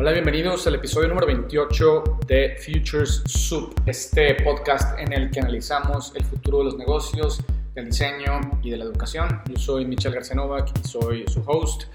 [0.00, 6.12] Hola, bienvenidos al episodio número 28 de Futures Soup, este podcast en el que analizamos
[6.14, 7.42] el futuro de los negocios,
[7.74, 9.42] del diseño y de la educación.
[9.50, 11.86] Yo soy Michel García Novak y soy su host.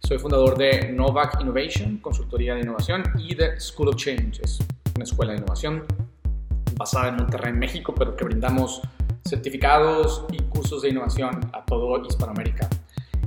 [0.00, 4.58] Soy fundador de Novak Innovation, consultoría de innovación, y de School of Change, es
[4.96, 5.84] una escuela de innovación
[6.74, 8.82] basada en Monterrey, México, pero que brindamos
[9.24, 12.68] certificados y cursos de innovación a todo Hispanoamérica.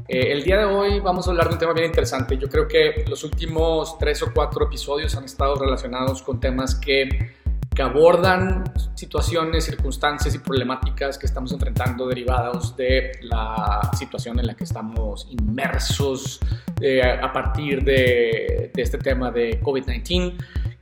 [0.08, 2.38] Eh, el día de hoy vamos a hablar de un tema bien interesante.
[2.38, 7.34] Yo creo que los últimos tres o cuatro episodios han estado relacionados con temas que,
[7.73, 14.55] que abordan situaciones, circunstancias y problemáticas que estamos enfrentando derivados de la situación en la
[14.55, 16.40] que estamos inmersos
[16.80, 20.36] eh, a partir de, de este tema de COVID-19.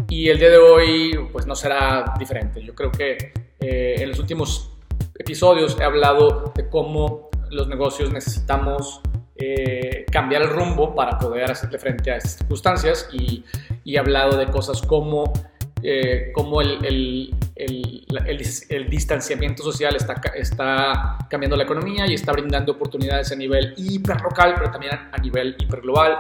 [0.10, 2.62] Y el día de hoy pues no será diferente.
[2.62, 4.70] Yo creo que eh, en los últimos
[5.16, 9.02] episodios he hablado de cómo los negocios necesitamos
[9.36, 13.44] eh, cambiar el rumbo para poder hacerle frente a estas circunstancias y,
[13.86, 15.34] he hablado de cosas como,
[15.82, 22.74] eh, como el, el, el, distanciamiento social está, está cambiando la economía y está brindando
[22.74, 26.18] oportunidades a nivel hiperlocal, pero también a nivel hiperglobal.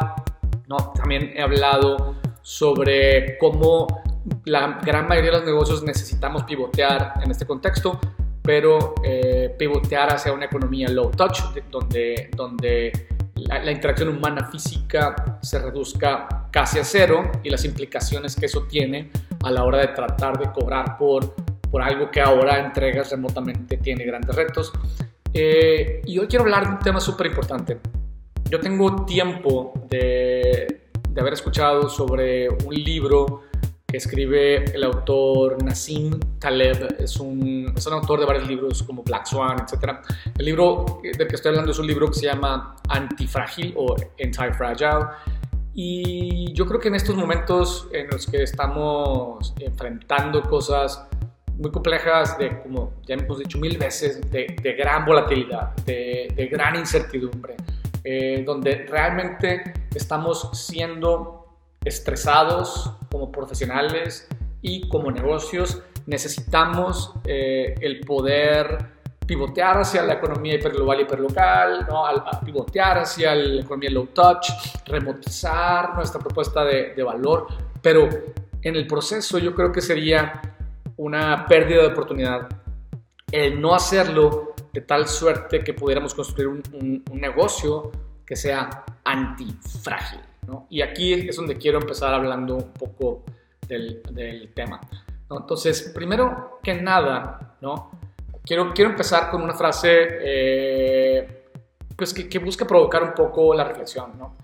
[0.67, 0.77] ¿no?
[0.95, 4.03] También he hablado sobre cómo
[4.45, 7.99] la gran mayoría de los negocios necesitamos pivotear en este contexto
[8.43, 11.39] pero eh, pivotear hacia una economía low touch,
[11.71, 18.45] donde, donde la, interacción humana física se reduzca casi a cero y las implicaciones que
[18.45, 19.11] eso tiene
[19.43, 21.35] a la hora de tratar de cobrar por,
[21.69, 24.71] por algo que ahora entregas remotamente tiene grandes retos.
[25.33, 27.79] Eh, y hoy quiero hablar de un tema súper importante.
[28.49, 33.43] Yo tengo tiempo de, de haber escuchado sobre un libro
[33.93, 36.95] que escribe el autor Nassim Taleb.
[36.99, 39.99] Es un, es un autor de varios libros como Black Swan, etc.
[40.35, 45.05] El libro del que estoy hablando es un libro que se llama Antifrágil o Anti-Fragile.
[45.75, 51.05] Y yo creo que en estos momentos en los que estamos enfrentando cosas
[51.59, 56.47] muy complejas, de como ya hemos dicho mil veces, de, de gran volatilidad, de, de
[56.47, 57.57] gran incertidumbre,
[58.03, 61.42] eh, donde realmente estamos siendo
[61.85, 64.27] estresados como profesionales
[64.61, 68.93] y como negocios, necesitamos eh, el poder
[69.25, 72.05] pivotear hacia la economía hiperglobal y hiperlocal, ¿no?
[72.05, 74.49] a, pivotear hacia la economía low touch,
[74.85, 77.47] remotizar nuestra propuesta de, de, valor,
[77.81, 78.09] pero
[78.61, 80.41] en el proceso yo creo que sería
[80.97, 82.49] una pérdida de oportunidad
[83.31, 87.91] el no hacerlo de tal suerte que pudiéramos construir un, un, un negocio
[88.25, 90.19] que sea antifrágil.
[90.69, 93.23] Y aquí es donde quiero empezar hablando un poco
[93.67, 94.79] del, tema.
[95.29, 97.91] Entonces, primero que nada, ¿no?
[98.45, 99.89] quiero, quiero empezar con una frase
[100.21, 101.45] eh,
[101.95, 104.17] pues que, busca provocar un poco la reflexión.
[104.17, 104.35] ¿no?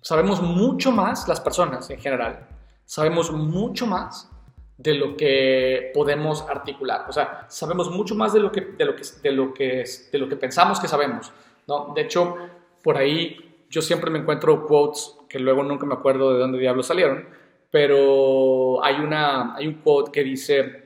[0.00, 2.46] Sabemos mucho más, las personas en general,
[2.84, 4.30] sabemos mucho más
[4.76, 7.06] de lo que podemos articular.
[7.08, 10.18] O sea, sabemos mucho más de lo que, de lo que, de lo que, de
[10.18, 11.32] lo que pensamos que sabemos.
[11.66, 11.92] ¿no?
[11.94, 12.36] De hecho,
[12.82, 16.86] por ahí yo siempre me encuentro quotes que luego nunca me acuerdo de dónde diablos
[16.86, 17.26] salieron,
[17.68, 20.84] pero hay, una, hay un quote que dice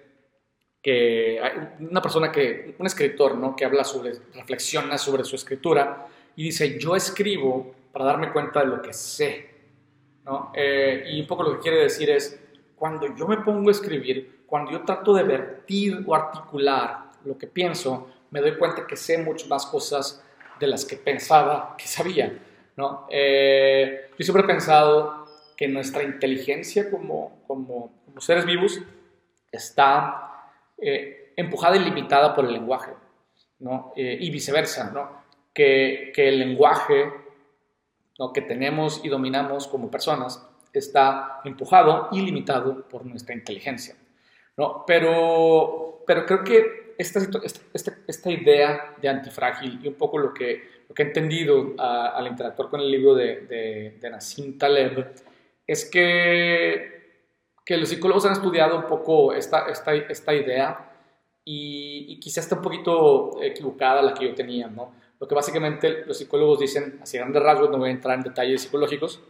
[0.80, 1.38] que
[1.80, 3.54] una persona que, un escritor, ¿no?
[3.54, 8.68] Que habla sobre, reflexiona sobre su escritura y dice, yo escribo para darme cuenta de
[8.68, 9.50] lo que sé,
[10.24, 10.50] ¿no?
[10.54, 12.40] Eh, y un poco lo que quiere decir es,
[12.74, 17.48] cuando yo me pongo a escribir, cuando yo trato de vertir o articular lo que
[17.48, 20.24] pienso, me doy cuenta que sé muchas más cosas
[20.58, 22.47] de las que pensaba que sabía.
[22.78, 23.08] ¿No?
[23.10, 27.90] Eh, yo siempre he pensado que nuestra inteligencia como, como,
[28.20, 28.80] seres vivos
[29.50, 32.92] está eh, empujada y limitada por el lenguaje,
[33.58, 33.92] ¿no?
[33.96, 35.24] Eh, y viceversa, ¿no?
[35.52, 37.12] Que, que, el lenguaje
[38.16, 38.32] ¿no?
[38.32, 43.96] que tenemos y dominamos como personas está empujado y limitado por nuestra inteligencia,
[44.56, 44.84] ¿no?
[44.86, 47.18] Pero, pero creo que esta,
[47.74, 52.26] esta, esta idea de antifrágil y un poco lo que lo que he entendido al
[52.26, 55.12] interactuar con el libro de, de, Nassim Taleb
[55.66, 57.26] es que,
[57.64, 60.90] que, los psicólogos han estudiado un poco esta, esta, esta idea
[61.44, 64.94] y, y quizás está un poquito equivocada la que yo tenía, ¿no?
[65.20, 68.62] Lo que básicamente los psicólogos dicen, así grandes rasgos, no voy a entrar en detalles
[68.62, 69.20] psicológicos,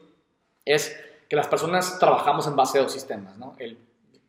[0.64, 0.96] es
[1.28, 3.56] que las personas trabajamos en base a dos sistemas, ¿no?
[3.58, 3.78] El,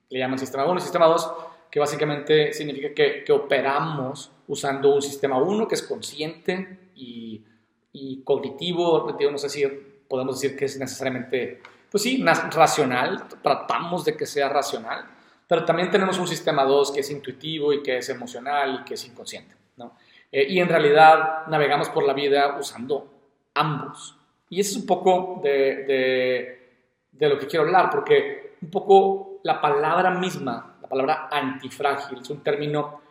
[0.10, 1.32] le llaman sistema 1 y sistema 2,
[1.70, 7.46] que básicamente significa que, que operamos usando un sistema 1 que es consciente y,
[7.94, 9.66] y cognitivo, no sé si
[10.07, 15.06] podemos decir que es necesariamente, pues sí, racional, tratamos de que sea racional,
[15.48, 18.94] pero también tenemos un sistema 2 que es intuitivo y que es emocional y que
[18.96, 19.96] es inconsciente, ¿no?
[20.31, 23.12] Eh, y en realidad navegamos por la vida usando
[23.56, 24.16] ambos.
[24.50, 26.60] Y ese es un poco de,
[27.12, 32.30] de lo que quiero hablar, porque un poco la palabra misma, la palabra antifrágil, es
[32.30, 33.01] un término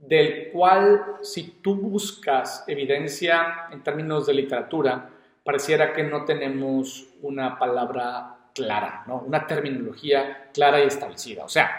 [0.00, 5.10] del cual si tú buscas evidencia en términos de literatura,
[5.44, 9.20] pareciera que no tenemos una palabra clara, ¿no?
[9.20, 11.44] una terminología clara y establecida.
[11.44, 11.70] O sea,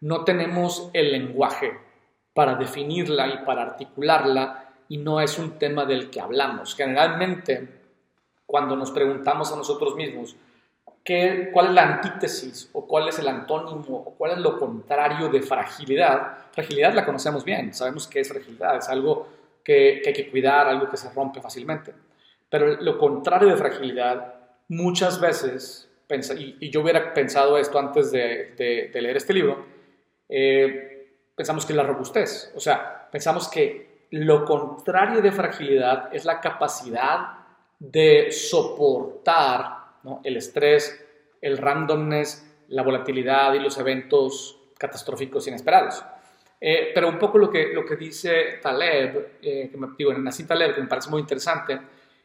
[0.00, 1.78] no tenemos el lenguaje
[2.34, 6.74] para definirla y para articularla y no es un tema del que hablamos.
[6.74, 7.80] Generalmente,
[8.46, 10.36] cuando nos preguntamos a nosotros mismos,
[11.04, 15.28] ¿qué, ¿cuál es la antítesis o cuál es el antónimo o cuál es lo contrario
[15.28, 16.38] de fragilidad?
[16.52, 19.28] Fragilidad la conocemos bien, sabemos qué es fragilidad, es algo
[19.64, 21.92] que, hay que cuidar, algo que se rompe fácilmente.
[22.48, 24.34] Pero lo contrario de fragilidad,
[24.68, 25.88] muchas veces,
[26.36, 29.64] y, yo hubiera pensado esto antes de, leer este libro,
[30.28, 32.52] eh, pensamos que es la robustez.
[32.56, 37.38] O sea, pensamos que lo contrario de fragilidad es la capacidad
[37.78, 39.79] de soportar
[40.24, 41.04] el estrés,
[41.40, 46.02] el randomness, la volatilidad y los eventos catastróficos inesperados.
[46.60, 50.46] Eh, pero un poco lo que, lo que dice Taleb, eh, que me, digo, Nassim
[50.46, 51.80] Taleb, que me parece muy interesante,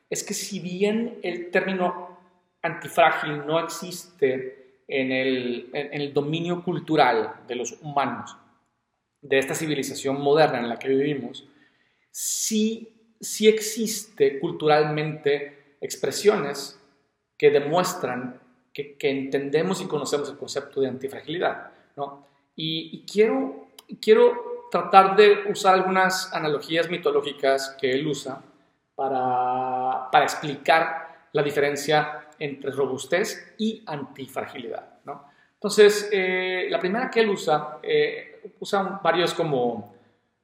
[0.09, 2.19] es que si bien el término
[2.61, 8.37] antifrágil no existe en el, en el dominio cultural de los humanos,
[9.21, 11.47] de esta civilización moderna en la que vivimos,
[12.11, 16.79] sí, sí existe culturalmente expresiones
[17.37, 18.39] que demuestran
[18.73, 21.71] que, entendemos y conocemos el concepto de antifragilidad.
[21.95, 22.27] ¿no?
[22.55, 23.69] Y, y, quiero,
[24.01, 28.41] quiero tratar de usar algunas analogías mitológicas que él usa
[28.95, 34.99] para, para explicar la diferencia entre robustez y antifragilidad.
[35.05, 35.25] ¿no?
[35.53, 39.95] Entonces, eh, la primera que él usa, eh, usa varios como,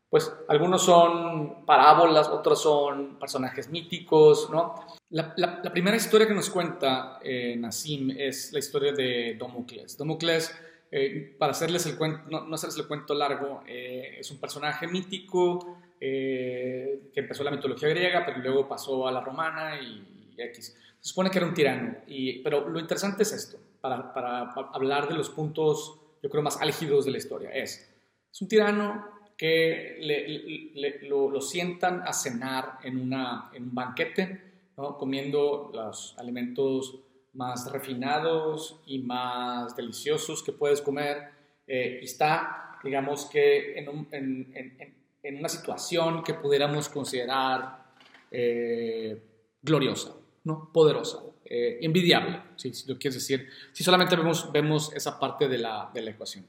[0.10, 4.76] pues algunos son parábolas, otros son personajes míticos, ¿no?
[5.12, 9.98] La, primera historia que nos cuenta eh, Nassim es la historia de Damocles.
[9.98, 10.56] Damocles,
[10.90, 15.78] eh, para hacerles el cuento, no, hacerles el cuento largo, eh, es un personaje mítico
[16.00, 20.76] que empezó la mitología griega, pero luego pasó a la romana y, X.
[21.00, 25.08] Se supone que era un tirano, y, pero lo interesante es esto, para, para, hablar
[25.08, 27.52] de los puntos, yo creo, más álgidos de la historia.
[27.52, 27.88] Es,
[28.32, 29.06] es un tirano
[29.38, 34.51] que le, lo, lo, sientan a cenar en, una, en un banquete
[34.98, 37.00] comiendo los alimentos
[37.34, 41.30] más refinados y más deliciosos que puedes comer.
[41.68, 47.86] Eh, está, digamos que, en, una situación que pudiéramos considerar
[48.30, 49.22] eh,
[49.62, 50.72] gloriosa, ¿no?
[50.74, 55.90] poderosa, eh, envidiable, si lo quieres decir, si solamente vemos, vemos esa parte de la,
[55.94, 56.46] de la ecuación.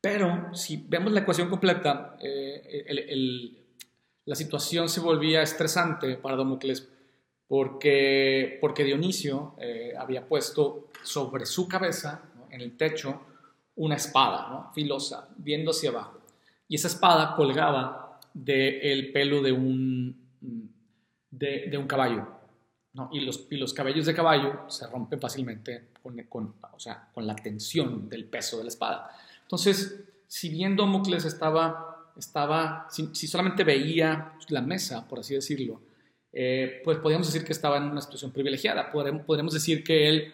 [0.00, 2.16] Pero si vemos la ecuación completa,
[4.24, 6.88] la situación se volvía estresante para Damocles
[7.50, 13.22] porque, porque Dionisio eh, había puesto sobre su cabeza, en el techo,
[13.74, 16.20] una espada filosa, viendo hacia abajo.
[16.68, 20.16] Y esa espada colgaba del pelo de un,
[21.28, 22.28] de, un caballo.
[23.10, 27.26] Y, los, y los cabellos de caballo se rompen fácilmente con, con, o sea, con
[27.26, 29.10] la tensión del peso de la espada.
[29.42, 35.89] Entonces, si bien Damocles estaba, estaba si solamente veía la mesa, por así decirlo,
[36.32, 38.90] eh, pues podríamos decir que estaba en una situación privilegiada.
[38.90, 40.32] Podríamos, decir que él,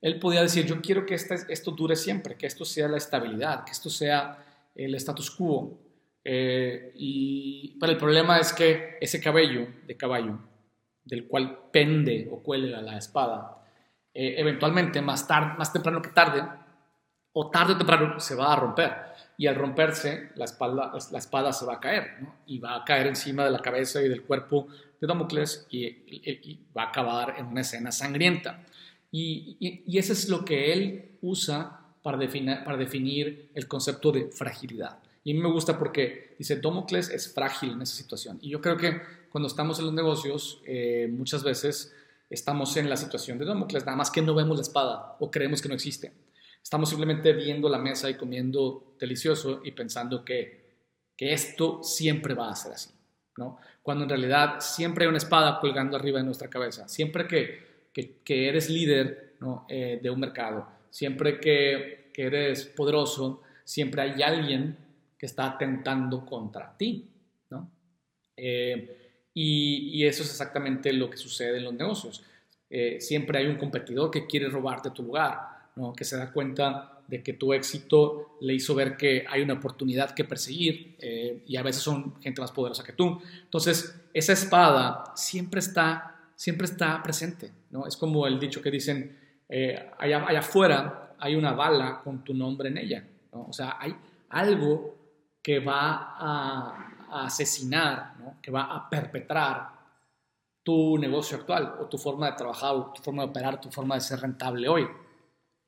[0.00, 3.64] él podía decir, yo quiero que este, esto dure siempre, que esto sea la estabilidad,
[3.64, 5.78] que esto sea el status quo.
[6.24, 10.38] Eh, y, pero el problema es que ese cabello de caballo,
[11.04, 13.62] del cual pende o cuelga la espada,
[14.14, 16.42] eh, eventualmente, más, tarde, más temprano que tarde,
[17.34, 18.92] o tarde o temprano, se va a romper
[19.36, 23.50] y al romperse la, espada se va a caer y va a caer encima de
[23.50, 24.68] la cabeza y del cuerpo
[25.00, 28.64] de Damocles y, va a acabar en una escena sangrienta.
[29.10, 34.26] Y, y, eso es lo que él usa para definir, para definir el concepto de
[34.26, 34.98] fragilidad.
[35.24, 38.38] Y a mí me gusta porque dice, Damocles es frágil en esa situación.
[38.42, 39.00] Y yo creo que
[39.30, 41.92] cuando estamos en los negocios, eh, muchas veces
[42.30, 45.60] estamos en la situación de Damocles, nada más que no vemos la espada o creemos
[45.60, 46.12] que no existe.
[46.64, 50.64] Estamos simplemente viendo la mesa y comiendo delicioso y pensando que,
[51.14, 52.90] que esto siempre va a ser así.
[53.36, 53.58] ¿no?
[53.82, 56.88] Cuando en realidad siempre hay una espada colgando arriba de nuestra cabeza.
[56.88, 57.90] Siempre que,
[58.24, 59.34] que, eres líder
[59.68, 64.74] eh, de un mercado, siempre que, que, eres poderoso, siempre hay alguien
[65.18, 67.06] que está atentando contra ti.
[67.50, 67.70] ¿no?
[68.38, 72.24] Eh, y, y, eso es exactamente lo que sucede en los negocios.
[72.70, 75.92] Eh, siempre hay un competidor que quiere robarte tu lugar, ¿no?
[75.92, 80.12] que se da cuenta de que tu éxito le hizo ver que hay una oportunidad
[80.12, 83.20] que perseguir eh, y a veces son gente más poderosa que tú.
[83.42, 87.86] Entonces, esa espada siempre está, siempre está presente, ¿no?
[87.86, 92.34] Es como el dicho que dicen, eh, allá, allá afuera hay una bala con tu
[92.34, 93.06] nombre en ella.
[93.30, 93.94] O sea, hay
[94.30, 94.94] algo
[95.42, 96.90] que va a,
[97.26, 99.68] asesinar, que va a perpetrar
[100.64, 104.00] tu negocio actual o tu forma de trabajar tu forma de operar, tu forma de
[104.00, 104.88] ser rentable hoy.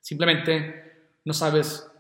[0.06, 1.90] Simplemente no sabes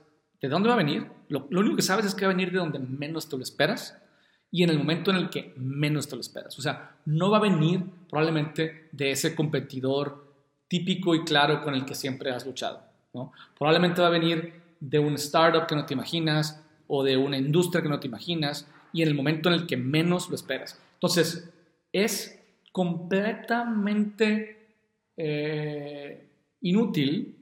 [0.40, 1.08] de dónde va a venir.
[1.28, 4.00] Lo, único que sabes es que va a venir de donde menos te lo esperas
[4.48, 6.56] y en el momento en el que menos te lo esperas.
[6.56, 10.24] O sea, no va a venir probablemente de ese competidor
[10.68, 12.80] típico y claro con el que siempre has luchado.
[13.12, 13.32] ¿no?
[13.58, 17.82] Probablemente va a venir de un startup que no te imaginas o de una industria
[17.82, 20.80] que no te imaginas y en el momento en el que menos lo esperas.
[20.94, 21.50] Entonces,
[21.92, 24.76] es completamente
[25.16, 26.28] eh,
[26.60, 27.36] inútil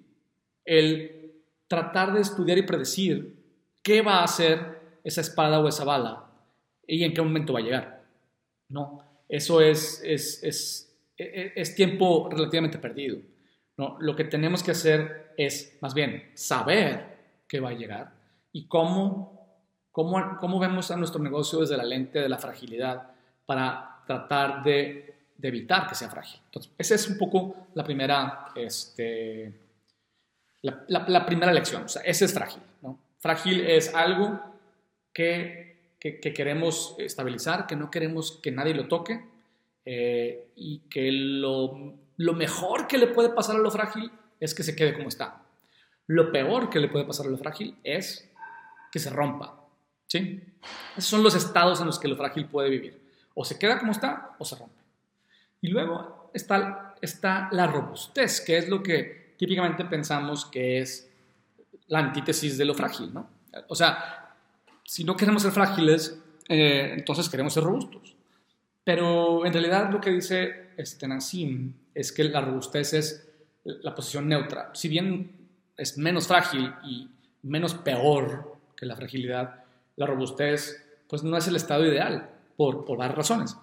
[0.65, 1.33] el
[1.69, 3.37] tratar de estudiar y predecir
[3.83, 6.25] qué va a hacer esa espada o esa bala
[6.87, 8.03] y en qué momento va a llegar.
[8.69, 13.19] No, eso es, es, es, e, e, es tiempo relativamente perdido.
[13.77, 17.15] No, lo que tenemos que hacer es, más bien, saber
[17.49, 18.13] que va a llegar
[18.53, 19.49] y cómo,
[19.91, 23.11] cómo, cómo vemos a nuestro negocio desde la lente de la fragilidad
[23.47, 26.41] para tratar de, de evitar que sea frágil.
[26.47, 29.53] Entonces, esa es un poco la primera, este,
[30.89, 31.85] la, primera lección.
[31.85, 32.63] O sea, ese es frágil.
[32.83, 32.99] ¿no?
[33.19, 34.41] Frágil es algo
[35.13, 39.25] que, que, queremos estabilizar, que no queremos que nadie lo toque
[39.85, 44.63] eh, y que lo, lo mejor que le puede pasar a lo frágil es que
[44.63, 45.43] se quede como está.
[46.07, 48.31] Lo peor que le puede pasar a lo frágil es
[48.91, 49.61] que se rompa.
[50.07, 50.43] ¿sí?
[50.97, 53.01] Esos son los estados en los que lo frágil puede vivir.
[53.35, 54.81] O se queda como está o se rompe.
[55.61, 61.07] Y luego está, está la robustez, que es lo que típicamente pensamos que es
[61.89, 63.13] la antítesis de lo frágil.
[63.13, 63.29] ¿no?
[63.69, 64.35] O sea,
[64.83, 68.17] si no queremos ser frágiles, eh, entonces queremos ser robustos.
[68.83, 73.29] Pero en realidad lo que dice este Nassim es que la robustez es
[73.65, 74.71] la posición neutra.
[74.73, 75.31] Si bien
[75.77, 77.11] es menos frágil y
[77.43, 79.63] menos peor que la fragilidad,
[79.97, 83.59] la robustez pues no es el estado ideal por, por varias razones.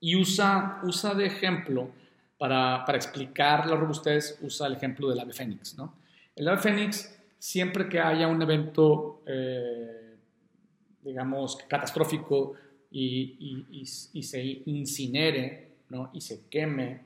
[0.00, 1.90] Y usa, usa de ejemplo
[2.42, 5.78] para, explicar la robustez, usa el ejemplo del ave fénix.
[5.78, 5.94] ¿no?
[6.34, 10.16] El ave fénix, siempre que haya un evento, eh,
[11.04, 12.54] digamos, catastrófico
[12.90, 16.10] y, se incinere ¿no?
[16.12, 17.02] y se queme,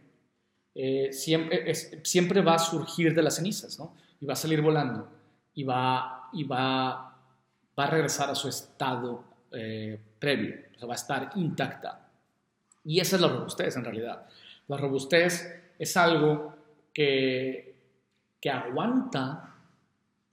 [0.75, 3.79] eh, siempre, va a surgir de las cenizas.
[3.79, 3.95] ¿no?
[4.19, 5.07] y va a salir volando
[5.55, 7.13] y va, va,
[7.77, 12.09] a regresar a su estado eh, previo, o va a estar intacta.
[12.87, 14.27] Y esa es la robustez en realidad.
[14.69, 16.55] La robustez es algo
[16.93, 17.75] que,
[18.41, 19.55] que aguanta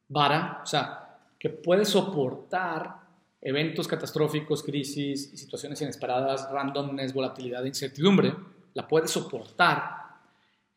[0.09, 3.01] vara, o sea, que puede soportar
[3.41, 8.33] eventos catastróficos, crisis y situaciones inesperadas, randomness, volatilidad, incertidumbre,
[8.73, 9.97] la puede soportar,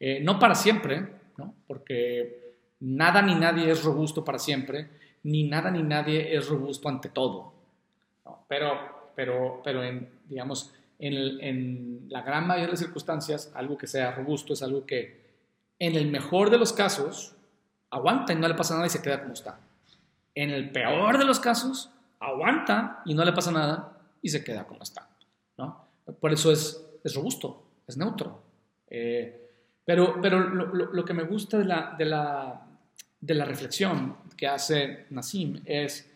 [0.00, 1.54] eh, no para siempre, ¿no?
[1.66, 2.46] porque
[2.80, 4.88] Nada ni nadie es robusto para siempre,
[5.22, 7.52] ni nada ni nadie es robusto ante todo.
[8.48, 13.86] Pero, pero, pero en, digamos, en, en, la gran mayoría de las circunstancias, algo que
[13.86, 15.24] sea robusto es algo que,
[15.78, 17.34] en el mejor de los casos,
[17.90, 19.58] aguanta y no le pasa nada y se queda como está.
[20.34, 24.64] En el peor de los casos, aguanta y no le pasa nada y se queda
[24.64, 25.08] como está.
[25.58, 25.86] ¿no?
[26.20, 28.42] Por eso es, es robusto, es neutro.
[28.88, 29.50] Eh,
[29.84, 32.66] pero, pero lo, lo, que me gusta de la, de la,
[33.20, 36.10] de la reflexión que hace Nassim es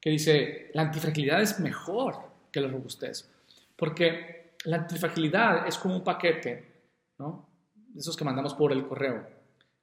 [0.00, 2.16] que dice, la antifragilidad es mejor
[2.52, 3.30] que la robustez,
[3.76, 6.82] porque la antifragilidad es como un paquete,
[7.18, 7.48] ¿no?
[7.96, 9.26] Esos que mandamos por el correo,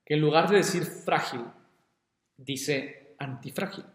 [0.05, 1.41] que en lugar de decir frágil,
[2.37, 3.85] dice antifrágil,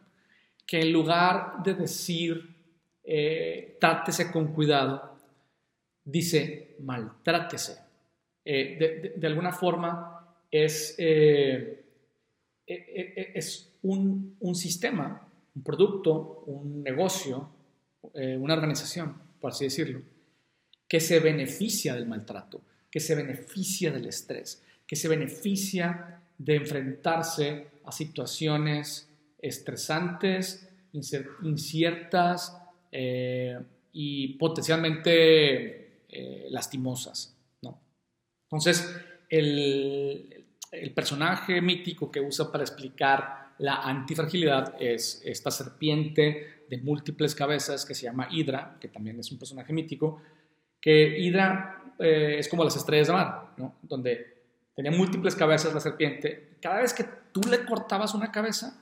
[0.66, 2.56] que en lugar de decir
[3.04, 5.18] eh, trátese con cuidado,
[6.04, 7.78] dice maltrátese.
[8.44, 10.94] Eh, de, alguna forma es...
[10.98, 11.82] Eh,
[12.68, 17.48] e, e, e, es un, sistema, un producto, un negocio,
[18.14, 19.14] eh, una organización,
[19.46, 20.02] por así decirlo,
[20.88, 27.68] que se beneficia del maltrato, que se beneficia del estrés, que se beneficia de enfrentarse
[27.84, 30.68] a situaciones estresantes,
[31.44, 32.60] inciertas
[32.90, 33.56] eh,
[33.92, 37.36] y potencialmente eh, lastimosas.
[37.62, 37.80] ¿no?
[38.46, 38.96] Entonces,
[39.28, 47.34] el, el personaje mítico que usa para explicar la antifragilidad es esta serpiente de múltiples
[47.34, 50.20] cabezas que se llama Hydra, que también es un personaje mítico,
[50.80, 53.76] que Hydra eh, es como las estrellas de mar, ¿no?
[53.82, 54.36] donde
[54.74, 56.56] tenía múltiples cabezas la serpiente.
[56.60, 58.80] Cada vez que tú le cortabas una cabeza,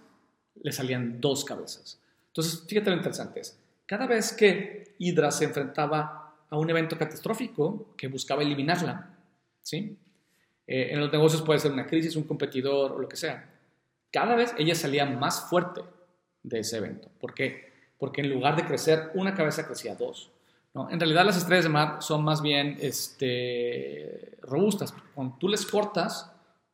[0.62, 2.00] le salían dos cabezas.
[2.29, 7.95] Entonces, fíjate lo interesante es, cada vez que Hydra se enfrentaba a un evento catastrófico
[7.97, 9.17] que buscaba eliminarla,
[9.62, 9.97] ¿sí?
[10.67, 13.50] Eh, en los negocios puede ser una crisis, un competidor o lo que sea.
[14.11, 15.83] Cada vez ella salía más fuerte
[16.43, 17.11] de ese evento.
[17.21, 17.74] ¿Por qué?
[17.99, 20.31] Porque en lugar de crecer una cabeza, crecía dos.
[20.75, 20.91] ¿no?
[20.91, 24.95] En realidad las estrellas de mar son más bien este, robustas.
[25.15, 26.31] Cuando tú les cortas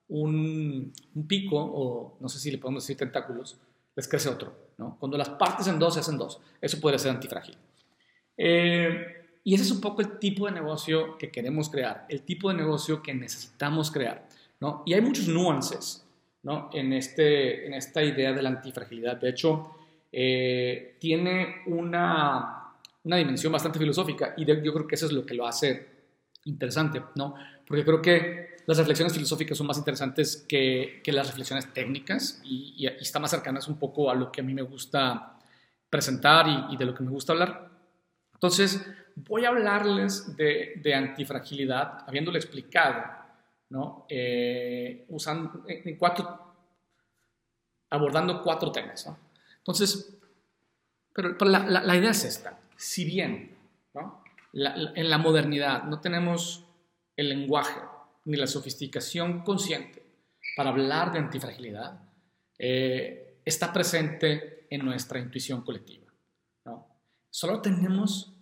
[0.08, 3.58] un, un, pico, o no sé si le podemos decir tentáculos,
[3.94, 4.52] les crece otro.
[4.78, 4.96] ¿no?
[4.98, 6.40] Cuando las partes en dos, se hacen dos.
[6.60, 7.56] Eso podría ser antifrágil.
[8.36, 12.48] Eh, y ese es un poco el tipo de negocio que queremos crear, el tipo
[12.48, 14.26] de negocio que necesitamos crear.
[14.60, 14.82] ¿no?
[14.86, 16.06] Y hay muchos nuances
[16.42, 16.70] ¿no?
[16.72, 19.16] en, este, en esta idea de la antifragilidad.
[19.16, 19.76] De hecho,
[20.12, 22.74] eh, tiene una,
[23.04, 25.88] una, dimensión bastante filosófica y yo creo que eso es lo que lo hace
[26.44, 27.34] interesante, ¿no?
[27.66, 32.74] porque creo que las reflexiones filosóficas son más interesantes que, que las reflexiones técnicas y,
[32.76, 35.38] y, está más cercanas un poco a lo que a mí me gusta
[35.88, 37.70] presentar y, y de lo que me gusta hablar.
[38.34, 38.84] Entonces,
[39.16, 43.04] voy a hablarles de, antifragilidad, habiéndole explicado,
[43.68, 44.06] ¿no?
[44.08, 46.54] Eh, usando, en cuatro,
[47.90, 49.06] abordando cuatro temas.
[49.06, 49.18] ¿no?
[49.60, 50.18] Entonces,
[51.12, 52.58] pero, la, idea es esta.
[52.76, 53.56] Si bien
[53.94, 54.22] ¿no?
[54.52, 56.64] en la modernidad no tenemos
[57.16, 57.80] el lenguaje
[58.24, 60.02] ni la sofisticación consciente
[60.56, 62.00] para hablar de antifragilidad,
[62.58, 66.06] eh, está presente en nuestra intuición colectiva.
[66.64, 66.86] ¿no?
[67.30, 68.32] Solo tenemos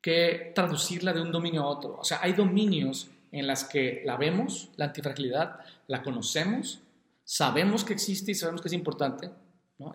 [0.00, 1.98] que traducirla de un dominio a otro.
[1.98, 6.80] O sea, hay dominios en las que la vemos, la antifragilidad, la conocemos,
[7.24, 9.30] sabemos que existe y sabemos que es importante.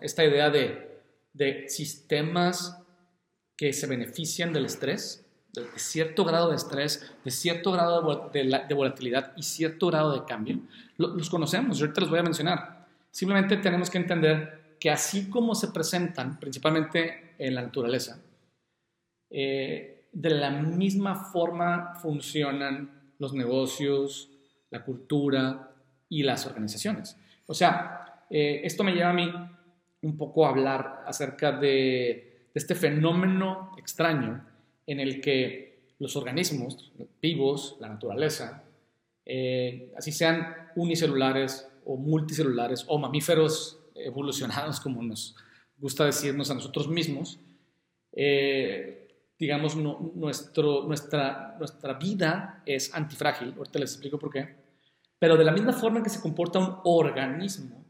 [0.00, 1.00] Esta idea de,
[1.32, 2.80] de, sistemas
[3.56, 8.74] que se benefician del estrés, de, cierto grado de estrés, de cierto grado de, de
[8.74, 10.58] volatilidad y cierto grado de cambio,
[10.96, 12.86] los conocemos, yo ahorita los voy a mencionar.
[13.10, 18.18] Simplemente tenemos que entender que así como se presentan, principalmente en la naturaleza,
[19.30, 24.30] eh, de la misma forma funcionan los negocios,
[24.70, 25.70] la cultura
[26.08, 27.16] y las organizaciones.
[27.46, 29.32] O sea, eh, esto me lleva a mí
[30.04, 34.46] un poco hablar acerca de, este fenómeno extraño
[34.86, 38.62] en el que los organismos vivos, la naturaleza,
[39.26, 45.34] eh, así sean unicelulares o multicelulares o mamíferos evolucionados, como nos
[45.78, 47.40] gusta decirnos a nosotros mismos,
[48.12, 49.04] eh,
[49.38, 54.56] digamos, nuestra, nuestra vida es antifrágil, ahorita les explico por qué,
[55.18, 57.83] pero de la misma forma que se comporta un organismo,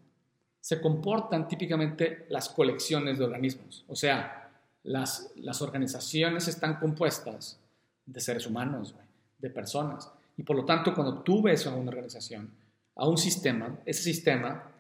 [0.64, 4.50] se comportan típicamente las colecciones de organismos, o sea,
[4.85, 7.61] las, organizaciones están compuestas
[8.07, 8.94] de seres humanos,
[9.40, 12.50] de personas, y por lo tanto cuando tú ves a una organización,
[12.96, 14.72] a un sistema, ese sistema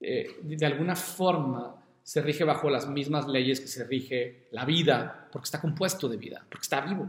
[0.00, 5.28] eh, de alguna forma se rige bajo las mismas leyes que se rige la vida,
[5.30, 7.08] porque está compuesto de vida, porque está vivo.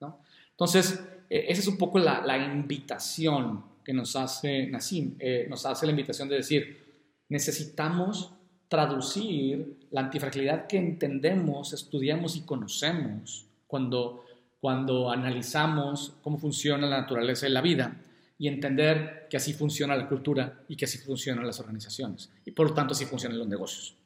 [0.00, 0.18] ¿no?
[0.50, 5.86] Entonces, eh, esa es un poco la, invitación que nos hace Nassim, eh, nos hace
[5.86, 6.87] la invitación de decir,
[7.28, 8.32] necesitamos
[8.68, 14.24] traducir la antifragilidad que entendemos, estudiamos y conocemos cuando,
[14.60, 17.96] cuando analizamos cómo funciona la naturaleza de la vida
[18.38, 22.68] y entender que así funciona la cultura y que así funcionan las organizaciones y por
[22.68, 23.96] lo tanto así funcionan los negocios.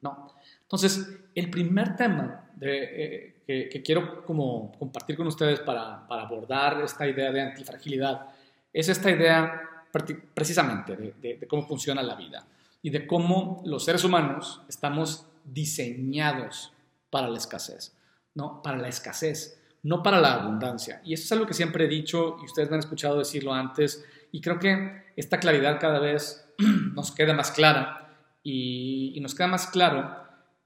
[0.00, 0.34] ¿no?
[0.62, 7.30] Entonces, el primer tema eh, que, quiero como compartir con ustedes para, abordar esta idea
[7.30, 8.26] de antifragilidad
[8.72, 12.46] es esta idea precisamente de, cómo funciona la vida
[12.80, 16.72] y de cómo los seres humanos estamos diseñados
[17.10, 17.94] para la escasez,
[18.34, 18.62] ¿no?
[18.62, 21.00] Para la escasez, no para la abundancia.
[21.04, 24.04] Y eso es algo que siempre he dicho y ustedes me han escuchado decirlo antes
[24.32, 26.48] y creo que esta claridad cada vez
[26.94, 30.16] nos queda más clara y, nos queda más claro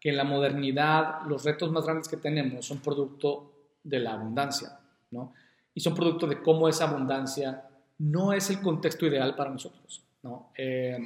[0.00, 4.78] que en la modernidad los retos más grandes que tenemos son producto de la abundancia,
[5.10, 5.34] ¿no?
[5.74, 10.50] Y son producto de cómo esa abundancia no es el contexto ideal para nosotros, ¿no?
[10.56, 10.98] Eh,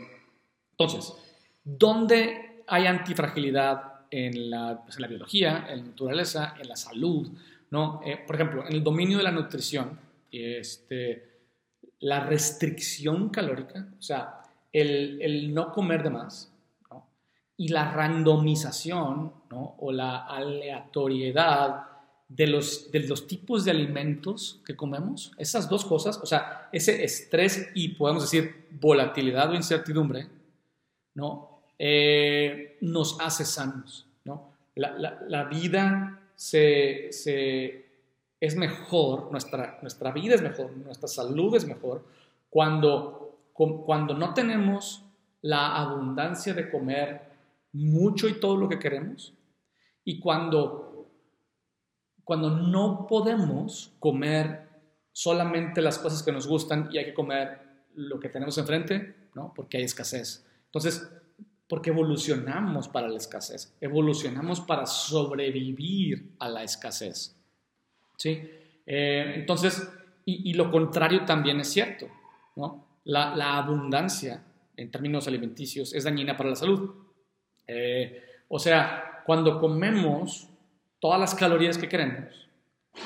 [0.72, 1.14] entonces,
[1.62, 7.30] ¿dónde hay antifragilidad en la, pues, en la, biología, en la naturaleza, en la salud,
[7.70, 8.00] ¿no?
[8.04, 9.98] Eh, por ejemplo, en el dominio de la nutrición,
[10.30, 11.40] este,
[12.00, 16.52] la restricción calórica, o sea, el, el no comer de más,
[17.56, 21.89] y la randomización o la aleatoriedad
[22.30, 27.02] de los, de los tipos de alimentos que comemos, esas dos cosas, o sea, ese
[27.02, 30.28] estrés y podemos decir volatilidad o incertidumbre,
[31.14, 31.62] ¿no?
[31.76, 34.06] Eh, nos hace sanos.
[34.24, 34.52] ¿no?
[34.76, 37.08] La, vida se,
[38.38, 42.04] es mejor, nuestra, nuestra vida es mejor, nuestra salud es mejor
[42.48, 45.02] cuando, cuando no tenemos
[45.42, 47.22] la abundancia de comer
[47.72, 49.32] mucho y todo lo que queremos.
[50.04, 50.89] Y cuando,
[52.30, 54.68] cuando no podemos comer
[55.10, 57.58] solamente las cosas que nos gustan y hay que comer
[57.96, 59.52] lo que tenemos enfrente, ¿no?
[59.52, 60.46] Porque hay escasez.
[60.66, 61.10] Entonces,
[61.68, 67.36] porque evolucionamos para la escasez, evolucionamos para sobrevivir a la escasez.
[68.16, 68.48] ¿Sí?
[68.86, 69.90] Eh, entonces,
[70.24, 72.06] y, lo contrario también es cierto,
[72.54, 73.00] ¿no?
[73.02, 74.44] La, abundancia
[74.76, 76.94] en términos alimenticios es dañina para la salud.
[77.66, 80.49] Eh, o sea, cuando comemos
[81.00, 82.48] todas las calorías que queremos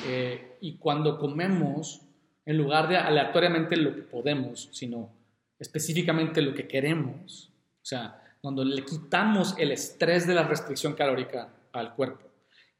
[0.05, 2.01] eh, y cuando comemos,
[2.45, 5.09] en lugar de aleatoriamente lo que podemos, sino
[5.57, 11.49] específicamente lo que queremos, o sea, cuando le quitamos el estrés de la restricción calórica
[11.71, 12.27] al cuerpo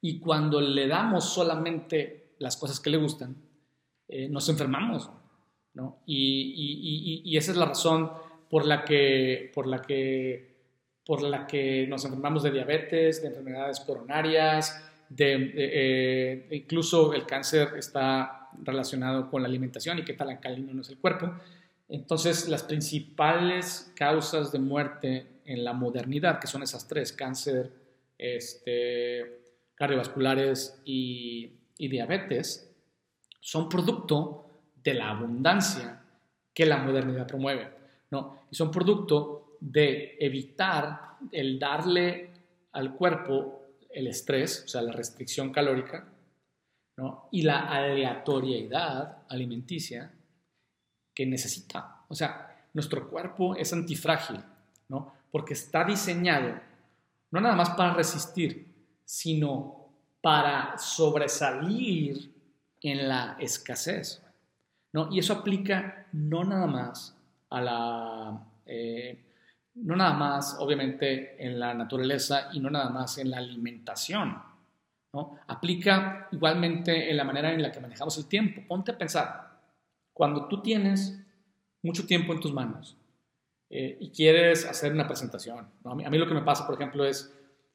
[0.02, 3.36] y cuando le damos solamente las cosas que le gustan,
[4.08, 5.10] eh, nos enfermamos.
[5.74, 6.00] ¿no?
[6.06, 8.12] Y, esa es la razón
[8.50, 10.56] por la, que, por, la que,
[11.06, 17.70] por la que nos enfermamos de diabetes, de enfermedades coronarias, de, eh, incluso el cáncer
[17.78, 21.34] está relacionado con la alimentación y qué tal alcalino es el cuerpo.
[21.88, 27.72] Entonces, las principales causas de muerte en la modernidad, que son esas tres, cáncer,
[28.18, 29.42] este,
[29.76, 32.72] cardiovasculares y, diabetes,
[33.40, 34.50] son producto
[34.84, 36.02] de la abundancia
[36.54, 37.70] que la modernidad promueve,
[38.10, 38.40] ¿no?
[38.50, 42.32] Y son producto de evitar el darle
[42.72, 43.65] al cuerpo
[43.96, 46.08] el estrés, o sea, la restricción calórica,
[46.98, 47.30] ¿no?
[47.32, 50.12] Y la aleatoriedad alimenticia
[51.14, 52.04] que necesita.
[52.10, 54.42] O sea, nuestro cuerpo es antifrágil,
[54.90, 55.14] ¿no?
[55.32, 56.62] porque está diseñado
[57.32, 59.90] no nada más para resistir, sino
[60.22, 62.34] para sobresalir
[62.82, 64.24] en la escasez.
[64.94, 65.10] ¿no?
[65.12, 67.18] Y eso aplica no nada más
[67.50, 69.26] a la, eh,
[69.76, 74.42] no nada más obviamente en la naturaleza y no nada más en la alimentación.
[75.14, 75.38] ¿no?
[75.48, 78.62] Aplica igualmente en la manera en la que manejamos el tiempo.
[78.68, 79.60] Ponte a pensar,
[80.14, 81.20] cuando tú tienes
[81.82, 82.98] mucho tiempo en tus manos,
[83.70, 85.68] eh, y quieres hacer una presentación.
[85.84, 87.34] A, mí, lo que me pasa, por ejemplo, es,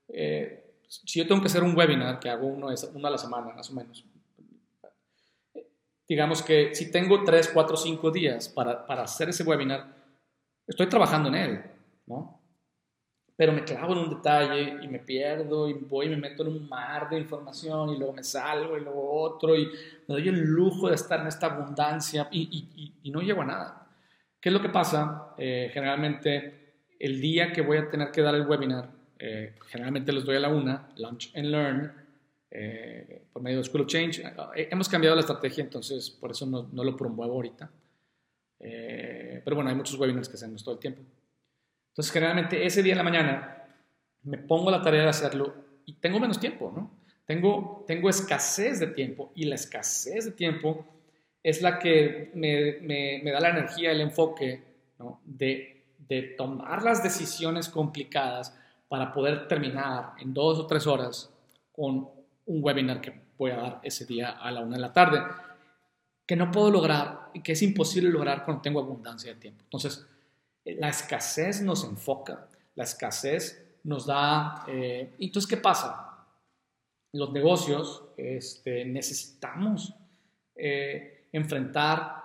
[0.09, 3.53] eh, si yo tengo que hacer un webinar, que hago uno, uno a la semana,
[3.53, 4.05] más o menos,
[6.09, 9.95] digamos que si tengo 3, 4, 5 días para, para, hacer ese webinar,
[10.67, 11.65] estoy trabajando en él,
[12.11, 12.41] ¿no?
[13.37, 16.49] Pero me clavo en un detalle y me pierdo y voy y me meto en
[16.49, 20.41] un mar de información y luego me salgo y luego otro y me doy el
[20.41, 22.43] lujo de estar en esta abundancia y,
[22.75, 23.81] y, y no llego a nada.
[24.41, 25.35] ¿Qué es lo que pasa?
[25.37, 30.25] Eh, generalmente, el día que voy a tener que dar el webinar, eh, generalmente los
[30.25, 31.93] doy a la una, Lunch and Learn,
[32.51, 34.23] eh, por medio de School of Change.
[34.55, 37.71] hemos cambiado la estrategia, entonces por eso no, no lo promuevo ahorita.
[38.59, 41.03] pero bueno, hay muchos webinars que hacemos todo el tiempo.
[42.01, 43.67] Entonces, generalmente ese día en la mañana
[44.23, 46.91] me pongo la tarea de hacerlo y tengo menos tiempo, ¿no?
[47.27, 50.87] Tengo, tengo escasez de tiempo y la escasez de tiempo
[51.43, 54.63] es la que me, da la energía, el enfoque
[55.27, 58.59] de, de, tomar las decisiones complicadas
[58.89, 61.31] para poder terminar en dos o tres horas
[61.71, 62.09] con
[62.47, 65.21] un webinar que voy a dar ese día a la una de la tarde,
[66.25, 69.65] que no puedo lograr y que es imposible lograr cuando tengo abundancia de tiempo.
[69.65, 70.07] Entonces,
[70.79, 74.65] la escasez nos enfoca, la escasez nos da...
[74.69, 76.27] Eh, entonces, ¿qué pasa?
[77.13, 79.95] Los negocios este, necesitamos...
[80.55, 82.23] Eh, enfrentar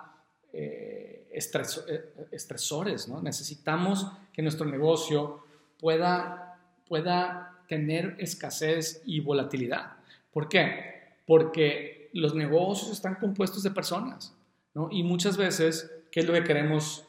[0.52, 3.22] eh, eh, estresores, ¿no?
[3.22, 5.44] Necesitamos que nuestro negocio
[5.78, 9.92] pueda, pueda tener escasez y volatilidad.
[10.32, 11.16] ¿Por qué?
[11.26, 14.34] Porque los negocios están compuestos de personas,
[14.74, 14.88] ¿no?
[14.90, 17.04] Y muchas veces, ¿qué es lo que queremos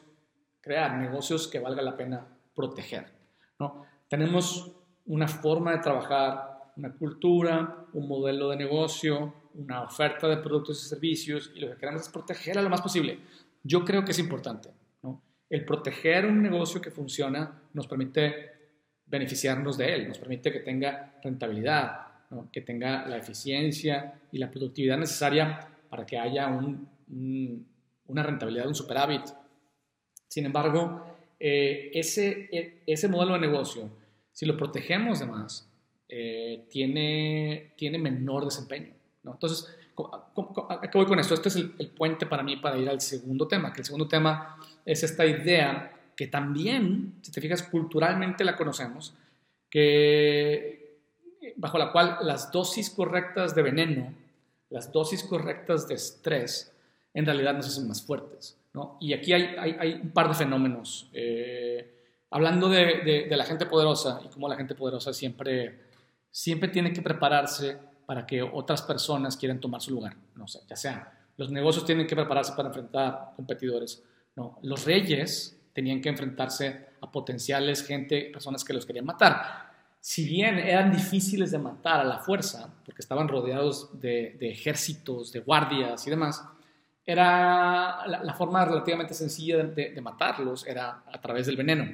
[0.68, 0.96] crear?
[0.96, 3.06] Negocios que valga la pena proteger,
[3.58, 3.84] ¿no?
[4.08, 4.72] Tenemos
[5.06, 10.88] una forma de trabajar, una cultura, un modelo de negocio, una oferta de productos y
[10.88, 13.18] servicios y lo que queremos es proteger a lo más posible.
[13.62, 14.70] Yo creo que es importante.
[15.02, 15.22] ¿no?
[15.50, 18.52] El proteger un negocio que funciona nos permite
[19.06, 22.08] beneficiarnos de él, nos permite que tenga rentabilidad,
[22.52, 29.22] que tenga la eficiencia y la productividad necesaria para que haya una rentabilidad, un superávit.
[30.28, 31.04] Sin embargo,
[31.40, 33.90] eh, ese, e, ese modelo de negocio,
[34.32, 35.68] si lo protegemos de más,
[36.08, 38.92] eh, tiene, tiene menor desempeño.
[39.24, 41.34] Entonces, ¿a qué voy con esto?
[41.34, 44.56] Este es el, puente para mí para ir al segundo tema, que el segundo tema
[44.84, 49.14] es esta idea que también, si te fijas, culturalmente la conocemos,
[49.70, 50.98] que
[51.56, 54.14] bajo la cual las dosis correctas de veneno,
[54.70, 56.72] las dosis correctas de estrés,
[57.14, 58.56] en realidad nos hacen más fuertes.
[59.00, 61.10] Y aquí hay, un par de fenómenos.
[61.12, 65.80] Eh, hablando de, la gente poderosa y cómo la gente poderosa siempre,
[66.30, 70.16] siempre tiene que prepararse para que otras personas quieran tomar su lugar.
[70.34, 74.02] No sé, ya sea los negocios tienen que prepararse para enfrentar competidores.
[74.62, 79.68] Los reyes tenían que enfrentarse a potenciales gente, personas que los querían matar.
[80.00, 85.40] Si bien eran difíciles de matar a la fuerza, porque estaban rodeados de, ejércitos, de
[85.40, 86.44] guardias y demás,
[87.08, 91.90] era la, forma relativamente sencilla de, matarlos era a través del veneno.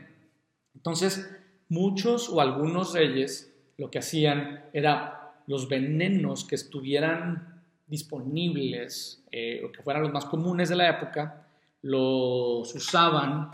[0.75, 1.31] Entonces,
[1.69, 9.71] muchos o algunos reyes lo que hacían era los venenos que estuvieran disponibles eh, o
[9.71, 11.47] que fueran los más comunes de la época,
[11.83, 13.53] los usaban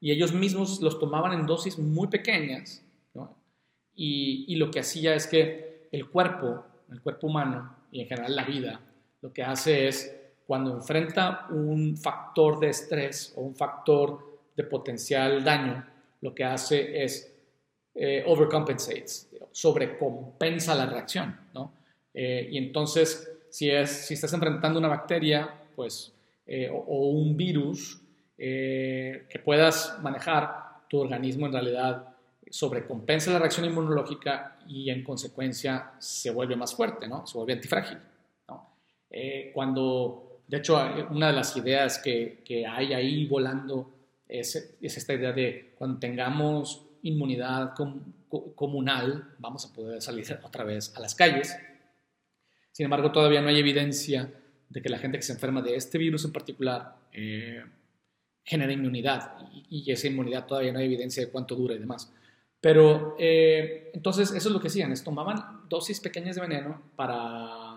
[0.00, 2.82] y ellos mismos los tomaban en dosis muy pequeñas
[3.94, 8.44] y, lo que hacía es que el cuerpo, el cuerpo humano y en general la
[8.44, 8.80] vida,
[9.20, 10.19] lo que hace es
[10.50, 15.86] cuando enfrenta un factor de estrés o un factor de potencial daño,
[16.22, 17.32] lo que hace es
[17.94, 21.72] eh, overcompensates, sobrecompensa la reacción, ¿no?
[22.12, 26.12] Eh, y entonces, si, es, si estás enfrentando una bacteria, pues,
[26.44, 28.02] eh, o, un virus
[28.36, 32.08] que puedas manejar, tu organismo en realidad
[32.50, 37.24] sobrecompensa la reacción inmunológica y en consecuencia se vuelve más fuerte, ¿no?
[37.24, 37.98] Se vuelve antifrágil,
[38.48, 38.68] ¿no?
[39.54, 40.76] cuando, de hecho,
[41.10, 43.94] una de las ideas que, hay ahí volando
[44.26, 47.72] es, es, esta idea de cuando tengamos inmunidad
[48.56, 51.56] comunal, vamos a poder salir otra vez a las calles.
[52.72, 54.28] Sin embargo, todavía no hay evidencia
[54.68, 57.62] de que la gente que se enferma de este virus en particular eh,
[58.42, 59.36] genere inmunidad
[59.68, 62.12] y, esa inmunidad todavía no hay evidencia de cuánto dura y demás.
[62.60, 67.69] Pero eh, entonces eso es lo que hacían, es tomaban dosis pequeñas de veneno para,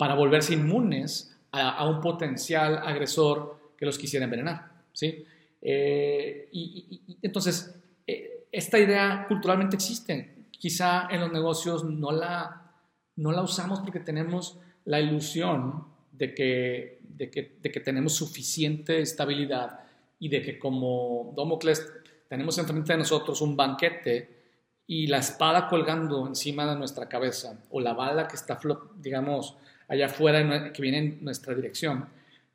[0.00, 4.72] para volverse inmunes a, un potencial agresor que los quisiera envenenar.
[4.94, 5.26] ¿sí?
[5.60, 10.46] Eh, y, entonces, eh, esta idea culturalmente existe.
[10.50, 12.72] Quizá en los negocios no la,
[13.16, 19.02] no la usamos porque tenemos la ilusión de que, de que, de que tenemos suficiente
[19.02, 19.80] estabilidad
[20.18, 21.86] y de que como Domocles
[22.26, 24.40] tenemos enfrente de nosotros un banquete
[24.86, 28.58] y la espada colgando encima de nuestra cabeza o la bala que está,
[28.96, 29.58] digamos,
[29.90, 32.08] allá afuera que viene en nuestra dirección,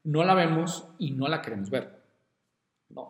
[0.05, 2.01] no la vemos y no la queremos ver.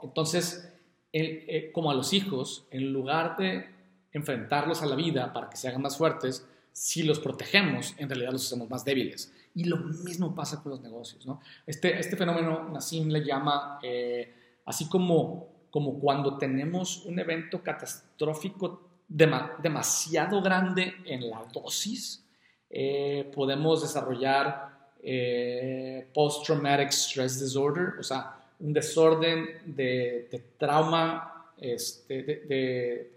[0.04, 0.74] Entonces,
[1.14, 3.70] eh, como a los hijos, en lugar de
[4.12, 8.32] enfrentarlos a la vida para que se hagan más fuertes, si los protegemos, en realidad
[8.32, 9.32] los hacemos más débiles.
[9.54, 11.26] Y lo mismo pasa con los negocios.
[11.66, 14.34] Este, este fenómeno Nassim le llama, eh,
[14.66, 22.25] así como, como cuando tenemos un evento catastrófico demasiado grande en la dosis,
[22.78, 24.76] eh, podemos desarrollar
[26.14, 33.12] post-traumatic stress disorder, o sea, un desorden de, trauma, este, de,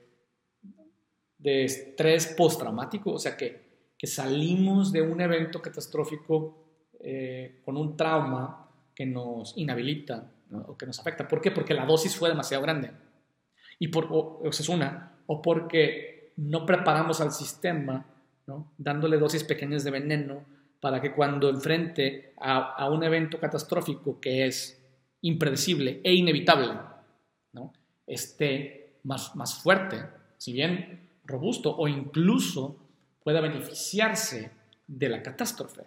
[1.38, 3.66] de, estrés postraumático, o sea que,
[4.02, 6.56] salimos de un evento catastrófico
[7.00, 10.30] eh, con un trauma que nos inhabilita
[10.66, 11.26] o que nos afecta.
[11.26, 11.50] ¿Por qué?
[11.50, 12.92] Porque la dosis fue demasiado grande.
[13.80, 18.06] Y por, o, es una, o porque no preparamos al sistema,
[18.76, 20.44] dándole dosis pequeñas de veneno
[20.80, 24.80] para que cuando enfrente a, un evento catastrófico que es
[25.22, 26.72] impredecible e inevitable,
[28.06, 30.02] esté más, más fuerte,
[30.38, 32.76] si bien robusto o incluso
[33.22, 34.50] pueda beneficiarse
[34.86, 35.82] de la catástrofe,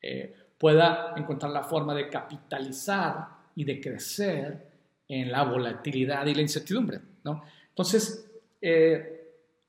[0.00, 4.70] eh, pueda encontrar la forma de capitalizar y de crecer
[5.08, 7.00] en la volatilidad y la incertidumbre.
[7.70, 9.13] Entonces, eh,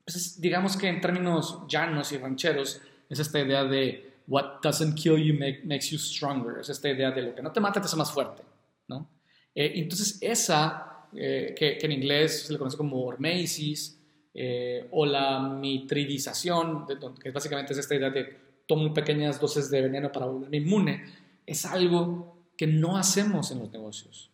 [0.05, 5.17] pues digamos que en términos llanos y rancheros, es esta idea de what doesn't kill
[5.17, 7.95] you makes you stronger, es esta idea de lo que no te mata te hace
[7.95, 8.43] más fuerte.
[8.87, 9.09] ¿no?
[9.53, 13.99] Eh, entonces esa, eh, que, en inglés se le conoce como hormesis,
[14.33, 16.85] eh, o la mitridización,
[17.21, 18.37] que básicamente es esta idea de
[18.67, 21.05] tomo pequeñas dosis de veneno para volverme inmune,
[21.45, 24.29] es algo que no hacemos en los negocios.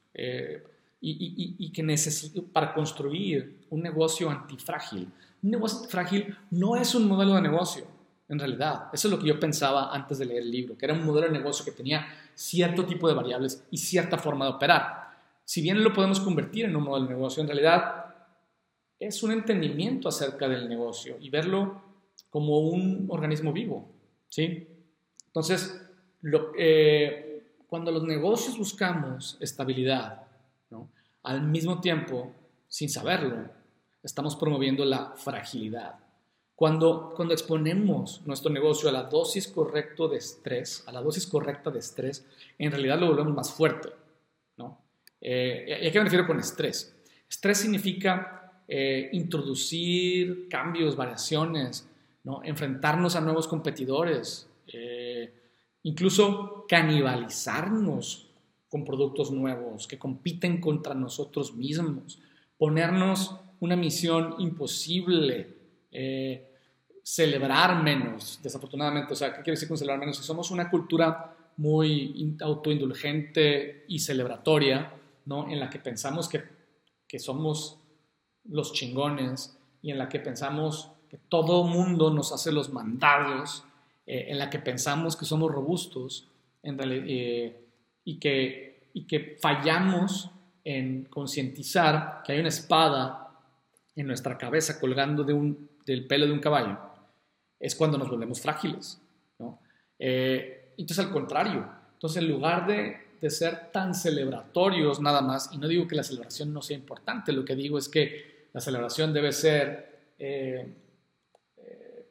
[1.03, 5.07] y, y, que necesito para construir un negocio antifrágil.
[5.43, 7.86] Un negocio frágil no es un modelo de negocio,
[8.30, 8.89] en realidad.
[8.93, 11.27] Eso es lo que yo pensaba antes de leer el libro, que era un modelo
[11.27, 15.01] de negocio que tenía cierto tipo de variables y cierta forma de operar.
[15.43, 18.06] Si bien lo podemos convertir en un modelo de negocio, en realidad
[18.99, 21.82] es un entendimiento acerca del negocio y verlo
[22.30, 23.91] como un organismo vivo.
[24.30, 24.67] ¿sí?
[25.27, 25.82] Entonces,
[26.58, 30.27] eh, cuando los negocios buscamos estabilidad,
[31.23, 32.34] al mismo tiempo,
[32.67, 33.49] sin saberlo,
[34.03, 35.95] estamos promoviendo la fragilidad.
[36.55, 41.71] Cuando, cuando exponemos nuestro negocio a la dosis correcta de estrés, a la dosis correcta
[41.71, 42.25] de estrés,
[42.57, 43.89] en realidad lo volvemos más fuerte.
[44.57, 44.79] ¿no?
[45.19, 46.95] Eh, ¿Y a qué me refiero con estrés?
[47.27, 51.89] Estrés significa eh, introducir cambios, variaciones,
[52.23, 52.43] ¿no?
[52.43, 55.33] enfrentarnos a nuevos competidores, eh,
[55.83, 58.29] incluso canibalizarnos
[58.69, 62.21] con productos nuevos, que compiten contra nosotros mismos,
[62.57, 65.47] ponernos una misión imposible,
[65.91, 66.47] eh,
[67.04, 69.13] celebrar menos, desafortunadamente.
[69.13, 70.17] O sea, ¿qué quiere decir con celebrar menos?
[70.17, 74.93] Si somos una cultura muy autoindulgente y celebratoria,
[75.26, 75.50] ¿no?
[75.50, 76.43] En la que pensamos que,
[77.08, 77.78] que somos
[78.45, 83.63] los chingones y en la que pensamos que todo mundo nos hace los mandados,
[84.08, 86.28] eh, en la que pensamos que somos robustos
[86.63, 87.62] eh,
[88.04, 90.32] y, que, y que fallamos
[90.63, 93.20] en concientizar que hay una espada
[93.95, 96.80] en nuestra cabeza colgando de un, del pelo de un caballo,
[97.60, 99.01] es cuando nos volvemos frágiles.
[99.39, 99.60] ¿no?
[99.99, 105.58] Eh, entonces, al contrario, entonces en lugar de, de, ser tan celebratorios nada más, y
[105.58, 109.13] no digo que la celebración no sea importante, lo que digo es que la celebración
[109.13, 109.91] debe ser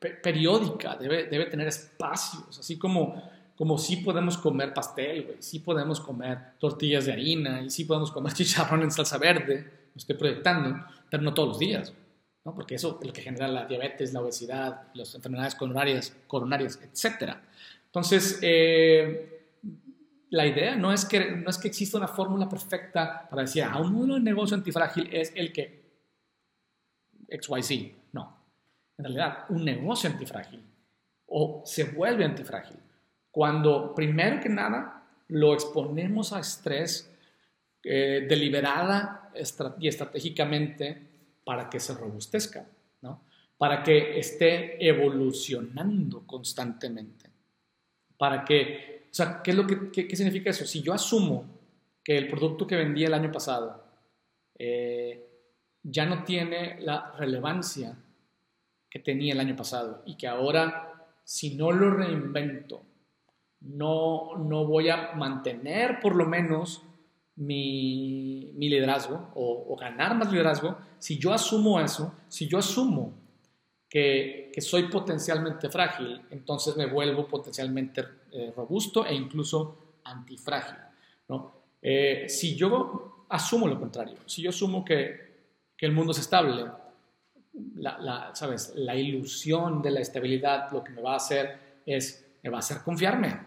[0.00, 3.22] periódica, debe, debe tener espacios, así como,
[3.56, 8.10] como sí podemos comer pastel, güey, sí podemos comer tortillas de harina y sí podemos
[8.10, 11.92] comer chicharrón en salsa verde, lo estoy proyectando, pero no todos los días,
[12.44, 12.54] ¿no?
[12.54, 17.36] porque eso es lo que genera la diabetes, la obesidad, las enfermedades coronarias, coronarias etc.
[17.86, 19.40] Entonces, eh,
[20.30, 23.72] la idea no es, que, no es que exista una fórmula perfecta para decir, a
[23.72, 25.80] ah, un negocio antifrágil es el que
[27.28, 27.92] XYZ.
[28.12, 28.40] No,
[28.96, 30.62] en realidad un negocio antifrágil
[31.26, 32.76] o se vuelve antifrágil
[33.30, 37.09] cuando primero que nada lo exponemos a estrés
[37.82, 39.32] eh, deliberada
[39.78, 41.10] y estratégicamente
[41.44, 42.66] para que se robustezca,
[43.02, 43.22] ¿no?
[43.56, 47.30] para que esté evolucionando constantemente,
[48.16, 50.64] para que, o sea, ¿qué, es lo que, qué, significa eso?
[50.64, 51.44] Si yo asumo
[52.02, 53.84] que el producto que vendí el año pasado
[54.58, 55.26] eh,
[55.82, 57.96] ya no tiene la relevancia
[58.88, 62.82] que tenía el año pasado y que ahora, si no lo reinvento,
[63.60, 66.82] no, no voy a mantener por lo menos
[67.36, 73.14] mi, liderazgo o, ganar más liderazgo, si yo asumo eso, si yo asumo
[73.88, 80.76] que, soy potencialmente frágil, entonces me vuelvo potencialmente eh, robusto e incluso antifrágil.
[81.28, 81.54] ¿no?
[81.80, 85.30] Eh, si yo asumo lo contrario, si yo asumo que,
[85.76, 86.66] que el mundo es estable,
[87.76, 88.72] la, ¿sabes?
[88.76, 92.60] la ilusión de la estabilidad lo que me va a hacer es, me va a
[92.60, 93.40] hacer confiarme,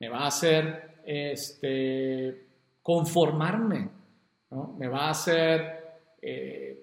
[0.00, 2.47] me va a hacer este,
[2.88, 3.90] conformarme,
[4.50, 4.74] ¿no?
[4.78, 6.82] me va a hacer eh,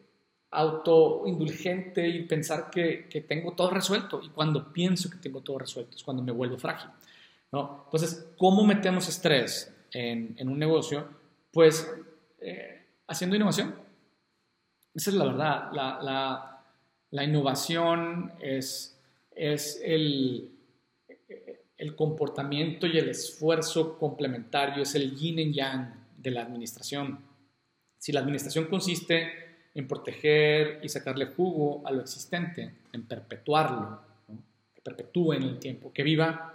[0.52, 4.22] autoindulgente y pensar que, que, tengo todo resuelto.
[4.22, 6.92] Y cuando pienso que tengo todo resuelto es cuando me vuelvo frágil.
[7.52, 7.86] ¿no?
[7.86, 11.08] Entonces, ¿cómo metemos estrés en, en un negocio?
[11.52, 11.92] Pues
[12.40, 13.74] eh, haciendo innovación
[14.96, 15.72] esa es la verdad.
[17.12, 18.98] La, innovación es,
[19.36, 20.50] es el,
[21.78, 27.20] el, comportamiento y el esfuerzo complementario, es el yin y yang de la administración.
[27.98, 34.00] Si la administración consiste en proteger y sacarle jugo a lo existente, en perpetuarlo,
[34.74, 36.54] que perpetúe en el tiempo, que viva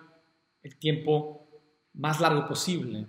[0.62, 1.46] el tiempo
[1.94, 3.06] más largo posible,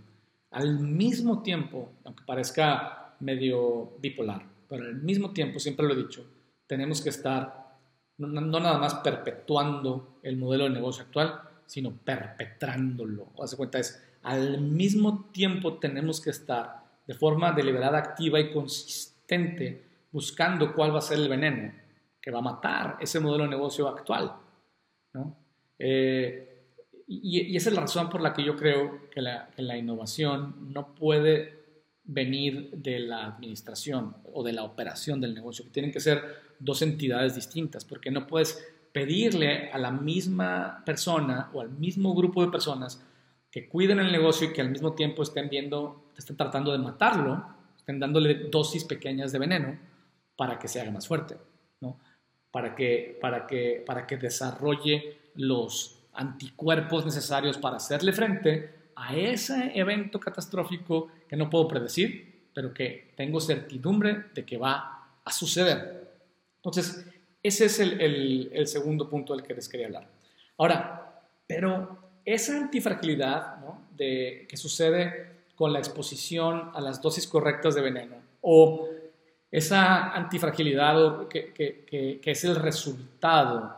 [0.52, 6.26] al mismo tiempo, aunque parezca medio bipolar, pero al mismo tiempo, siempre lo he dicho,
[6.67, 7.62] tenemos que estar
[8.17, 13.31] no, nada más perpetuando el modelo de negocio actual, sino perpetrándolo.
[13.36, 18.51] O hace cuenta es, al mismo tiempo tenemos que estar de forma deliberada, activa y
[18.51, 19.81] consistente
[20.12, 21.71] buscando cuál va a ser el veneno
[22.21, 24.36] que va a matar ese modelo de negocio actual.
[25.79, 26.65] Eh,
[27.07, 30.73] y, esa es la razón por la que yo creo que la, que la innovación
[30.73, 31.62] no puede
[32.03, 36.21] venir de la administración o de la operación del negocio, que tienen que ser
[36.60, 42.43] dos entidades distintas, porque no puedes pedirle a la misma persona o al mismo grupo
[42.45, 43.04] de personas
[43.49, 47.45] que cuiden el negocio y que al mismo tiempo estén viendo, estén tratando de matarlo,
[47.77, 49.77] estén dándole dosis pequeñas de veneno
[50.36, 51.38] para que se haga más fuerte,
[51.82, 51.99] ¿no?
[52.51, 59.72] para, que, para, que, para que desarrolle los anticuerpos necesarios para hacerle frente a ese
[59.74, 66.11] evento catastrófico que no puedo predecir, pero que tengo certidumbre de que va a suceder.
[66.57, 67.05] Entonces,
[67.44, 70.08] ese es el, segundo punto del que les quería hablar.
[70.58, 73.58] Ahora, pero esa antifragilidad
[73.96, 78.88] de, que sucede con la exposición a las dosis correctas de veneno o
[79.52, 83.76] esa antifragilidad que, que, es el resultado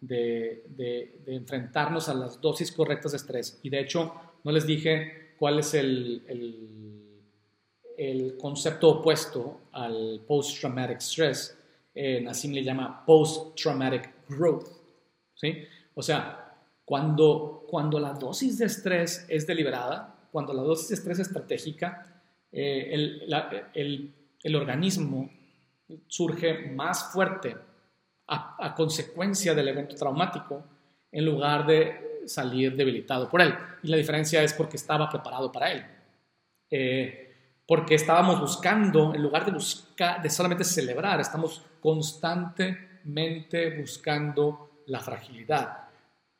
[0.00, 3.58] de, de, de, enfrentarnos a las dosis correctas de estrés.
[3.62, 6.22] Y de hecho, no les dije cuál es el,
[7.98, 11.58] el, concepto opuesto al post-traumatic stress.
[11.94, 14.68] Eh, Nassim le llama post-traumatic growth.
[15.34, 15.64] ¿sí?
[15.94, 21.18] O sea, cuando, cuando la dosis de estrés es deliberada, cuando la dosis de estrés
[21.18, 22.22] es estratégica,
[22.52, 25.30] eh, el, el, organismo
[26.08, 27.56] surge más fuerte
[28.26, 30.64] a, consecuencia del evento traumático
[31.12, 33.54] en lugar de salir debilitado por él.
[33.82, 35.84] Y la diferencia es porque estaba preparado para él.
[36.70, 37.29] Eh,
[37.70, 45.84] porque estábamos buscando, en lugar de buscar, de solamente celebrar, estamos constantemente buscando la fragilidad.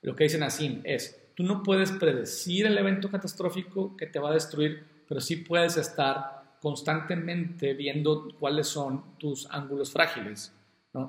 [0.03, 4.31] Lo que dicen así es, tú no puedes predecir el evento catastrófico que te va
[4.31, 10.53] a destruir, pero sí puedes estar constantemente viendo cuáles son tus ángulos frágiles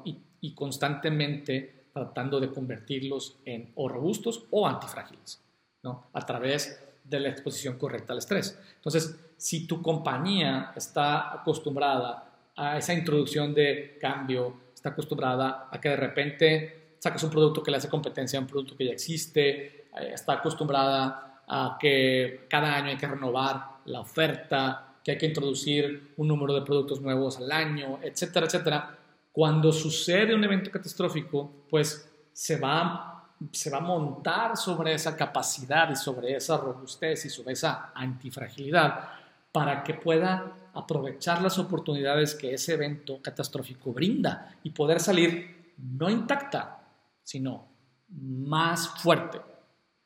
[0.05, 5.41] y, y, constantemente tratando de convertirlos en o robustos o antifrágiles
[5.81, 6.09] ¿no?
[6.13, 8.59] a través de la exposición correcta al estrés.
[8.75, 12.25] Entonces, si tu compañía está acostumbrada
[12.55, 17.71] a esa introducción de cambio, está acostumbrada a que de repente sacas un producto que
[17.71, 22.75] le hace competencia a un producto que ya existe, eh, está acostumbrada a que cada
[22.75, 27.37] año hay que renovar la oferta, que hay que introducir un número de productos nuevos
[27.37, 28.95] al año, etcétera, etcétera.
[29.31, 35.89] Cuando sucede un evento catastrófico, pues se va, se va a montar sobre esa capacidad
[35.89, 39.19] y sobre esa robustez y sobre esa antifragilidad
[39.51, 46.09] para que pueda aprovechar las oportunidades que ese evento catastrófico brinda y poder salir no
[46.09, 46.81] intacta,
[47.23, 47.67] sino
[48.09, 49.41] más fuerte.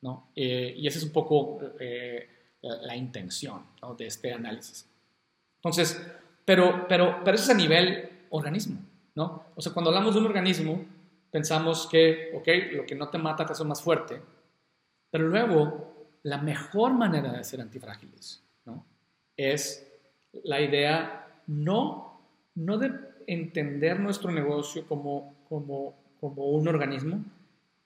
[0.02, 0.30] ¿no?
[0.34, 2.28] Eh, y esa es un poco eh,
[2.62, 3.62] la, intención
[3.96, 4.88] de este análisis.
[5.56, 6.04] Entonces,
[6.44, 8.80] pero, pero, pero eso es a nivel organismo.
[9.14, 9.46] ¿no?
[9.54, 10.84] O sea, cuando hablamos de un organismo,
[11.30, 14.20] pensamos que, ok, lo que no te mata te hace más fuerte,
[15.10, 18.45] pero luego la mejor manera de ser antifrágiles.
[19.36, 19.86] Es
[20.44, 22.20] la idea no,
[22.54, 22.92] no de
[23.26, 27.24] entender nuestro negocio como, como como un organismo,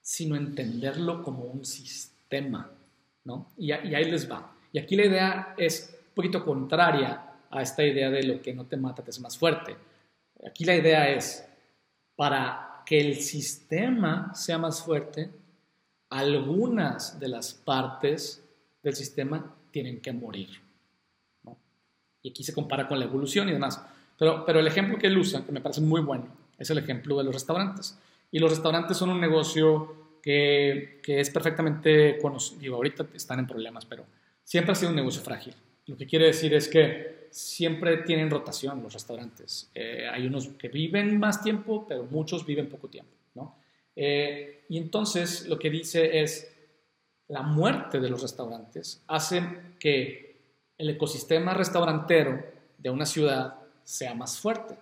[0.01, 2.71] sino entenderlo como un sistema,
[3.25, 3.49] ¿no?
[3.57, 4.55] Y, ahí les va.
[4.73, 8.67] Y aquí la idea es un poquito contraria a esta idea de lo que no
[8.67, 9.77] te mata te hace más fuerte.
[10.47, 11.47] Aquí la idea es,
[12.17, 15.31] para que el sistema sea más fuerte,
[16.09, 18.43] algunas de las partes
[18.83, 20.49] del sistema tienen que morir.
[22.23, 23.83] Y aquí se compara con la evolución y demás.
[24.19, 26.27] Pero, pero el ejemplo que él usa, que me parece muy bueno,
[26.59, 27.99] es el ejemplo de los restaurantes.
[28.31, 32.77] Y los restaurantes son un negocio que, que es perfectamente conocido.
[32.77, 34.05] Ahorita están en problemas, pero
[34.45, 35.55] siempre ha sido un negocio frágil.
[35.87, 39.71] Lo que quiere decir es que siempre tienen rotación los restaurantes.
[39.75, 43.13] Eh, hay unos que viven más tiempo, pero muchos viven poco tiempo.
[43.35, 43.57] ¿no?
[43.97, 46.57] Eh, y entonces lo que dice es,
[47.29, 49.43] la muerte de los restaurantes hace
[49.79, 50.30] que
[50.81, 52.43] el ecosistema restaurantero
[52.79, 53.55] de una ciudad
[53.85, 54.79] sea más fuerte.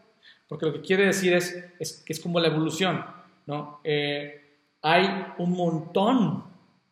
[0.47, 3.05] Porque lo que quiere decir es, que es como la evolución.
[3.47, 3.81] ¿no?
[3.83, 6.45] Eh, hay un montón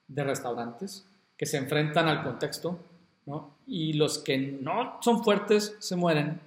[0.08, 2.78] de restaurantes que se enfrentan al contexto,
[3.66, 6.40] Y los que no son fuertes se mueren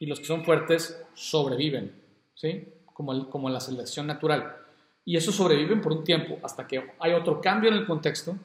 [0.00, 1.94] y los que son fuertes sobreviven,
[2.34, 2.68] ¿sí?
[2.92, 4.56] Como, como la selección natural.
[5.04, 8.36] Y eso sobreviven por un tiempo hasta que hay otro cambio en el contexto,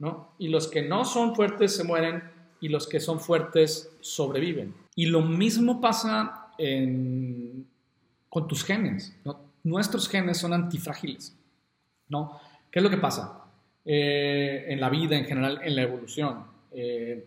[0.00, 0.32] ¿no?
[0.38, 4.74] Y los que no son fuertes se mueren y los que son fuertes sobreviven.
[4.94, 6.48] Y lo mismo pasa
[8.30, 9.46] con tus genes, ¿no?
[9.66, 11.36] nuestros genes son antifrágiles,
[12.08, 12.40] ¿no?
[12.70, 13.44] ¿Qué es lo que pasa?
[13.84, 16.44] Eh, en la vida en general, en la evolución.
[16.72, 17.26] Eh,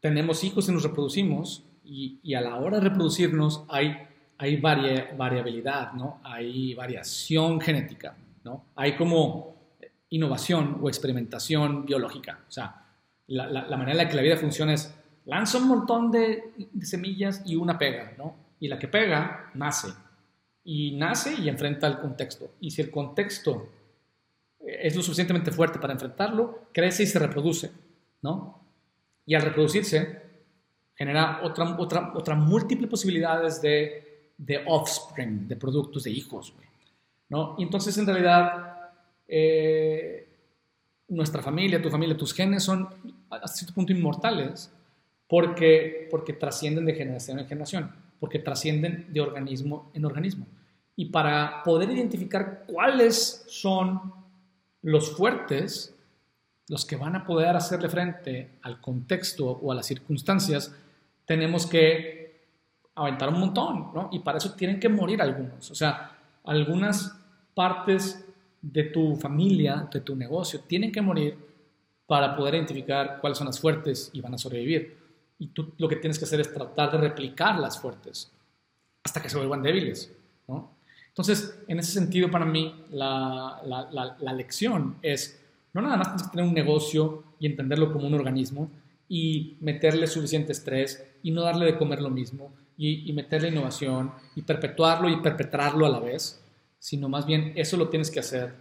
[0.00, 3.96] tenemos hijos y nos reproducimos y, a la hora de reproducirnos hay,
[4.38, 6.20] hay variabilidad, ¿no?
[6.22, 8.64] Hay variación genética, ¿no?
[8.76, 9.56] Hay como
[10.10, 12.40] innovación o experimentación biológica.
[12.48, 12.85] O sea,
[13.28, 16.52] la, manera en la que la vida funciona es lanza un montón de,
[16.82, 18.36] semillas y una pega, ¿no?
[18.60, 19.88] Y la que pega nace
[20.64, 22.52] y nace y enfrenta el contexto.
[22.60, 23.68] Y si el contexto
[24.60, 27.70] es lo suficientemente fuerte para enfrentarlo, crece y se reproduce,
[28.22, 28.60] ¿no?
[29.26, 30.22] Y al reproducirse,
[30.94, 36.54] genera otra, otra, otra múltiple posibilidades de, de offspring, de productos, de hijos,
[37.28, 37.54] ¿no?
[37.58, 38.90] Y entonces, en realidad,
[39.28, 40.28] eh,
[41.08, 42.88] nuestra familia, tu familia, tus genes son
[43.30, 44.72] hasta cierto punto inmortales
[45.28, 50.46] porque, porque trascienden de generación en generación, porque trascienden de organismo en organismo
[50.96, 54.12] y para poder identificar cuáles son
[54.82, 55.94] los fuertes,
[56.68, 60.74] los que van a poder hacerle frente al contexto o a las circunstancias,
[61.26, 62.46] tenemos que
[62.94, 64.08] aventar un montón, ¿no?
[64.10, 65.70] Y para eso tienen que morir algunos.
[65.70, 67.14] O sea, algunas
[67.54, 68.24] partes
[68.62, 71.36] de tu familia, de tu negocio, tienen que morir
[72.06, 74.96] para poder identificar cuáles son las fuertes y van a sobrevivir.
[75.38, 78.30] Y tú lo que tienes que hacer es tratar de replicar las fuertes
[79.02, 80.12] hasta que se vuelvan débiles,
[80.48, 80.76] ¿no?
[81.08, 85.40] Entonces, en ese sentido, para mí, la, la, lección es,
[85.72, 88.70] no nada más tienes que tener un negocio y entenderlo como un organismo,
[89.08, 94.12] y meterle suficiente estrés y no darle de comer lo mismo y, y meterle innovación
[94.34, 96.42] y perpetuarlo y perpetrarlo a la vez,
[96.78, 98.52] sino más bien eso lo tienes que hacer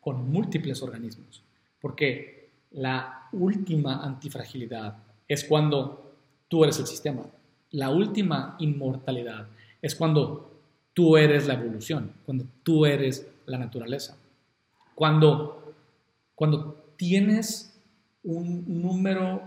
[0.00, 1.42] con múltiples organismos,
[1.80, 2.41] porque
[2.74, 4.96] la última antifragilidad
[5.28, 6.12] es cuando
[6.48, 7.24] tú eres el sistema,
[7.70, 9.46] la última inmortalidad
[9.80, 10.50] es cuando
[10.92, 14.16] tú eres la evolución, cuando tú eres la naturaleza,
[14.94, 15.74] cuando,
[16.34, 17.80] cuando tienes
[18.22, 19.42] un número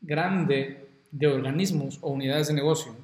[0.00, 2.94] grande de organismos o unidades de negocio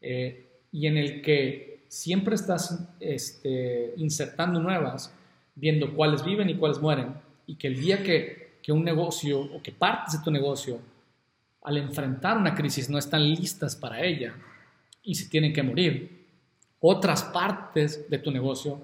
[0.00, 5.12] eh, y en el que siempre estás este, insertando nuevas,
[5.54, 7.14] viendo cuáles viven y cuáles mueren,
[7.46, 10.80] y que el día que, que un negocio o que partes de tu negocio,
[11.62, 14.34] al enfrentar una crisis, no están listas para ella
[15.04, 16.26] y se tienen que morir,
[16.80, 18.80] otras partes de tu negocio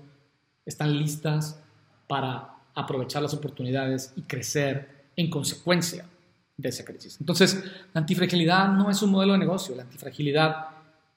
[0.65, 1.61] están listas
[2.07, 6.07] para aprovechar las oportunidades y crecer en consecuencia
[6.57, 7.17] de esa crisis.
[7.19, 10.65] Entonces, la antifragilidad no es un modelo de negocio, la antifragilidad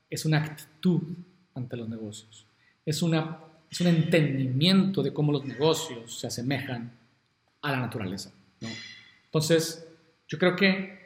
[0.10, 1.04] es una actitud
[1.54, 2.48] ante los negocios,
[2.84, 6.92] es, una, es un entendimiento de cómo los negocios se asemejan
[7.62, 8.32] a la naturaleza.
[9.26, 9.88] Entonces,
[10.28, 11.06] yo creo que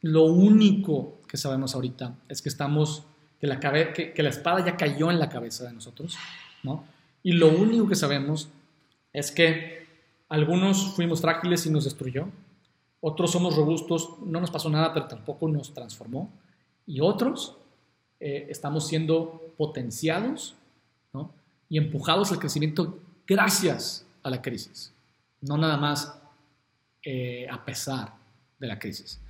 [0.00, 3.04] lo único que sabemos ahorita es que estamos,
[3.40, 6.16] que la, que, la espada ya cayó en la cabeza de nosotros,
[6.62, 6.84] ¿no?
[7.22, 8.48] Y lo único que sabemos
[9.12, 9.86] es que
[10.28, 12.28] algunos fuimos frágiles y nos destruyó,
[13.00, 16.32] otros somos robustos, no nos pasó nada, pero tampoco nos transformó.
[16.86, 17.56] Y otros
[18.20, 20.54] eh, estamos siendo potenciados
[21.68, 24.92] y empujados al crecimiento gracias a la crisis,
[25.40, 26.20] no nada más
[27.02, 28.14] eh, a pesar
[28.58, 29.20] de la crisis.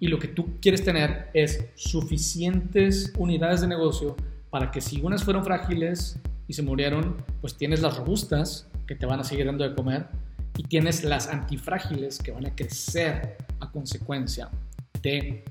[0.00, 4.16] Y lo que tú quieres tener es suficientes unidades de negocio
[4.50, 9.06] para que si unas fueron frágiles y se murieron, pues tienes las robustas que te
[9.06, 10.06] van a seguir dando de comer
[10.56, 14.48] y tienes las antifrágiles que van a crecer a consecuencia
[15.02, 15.44] de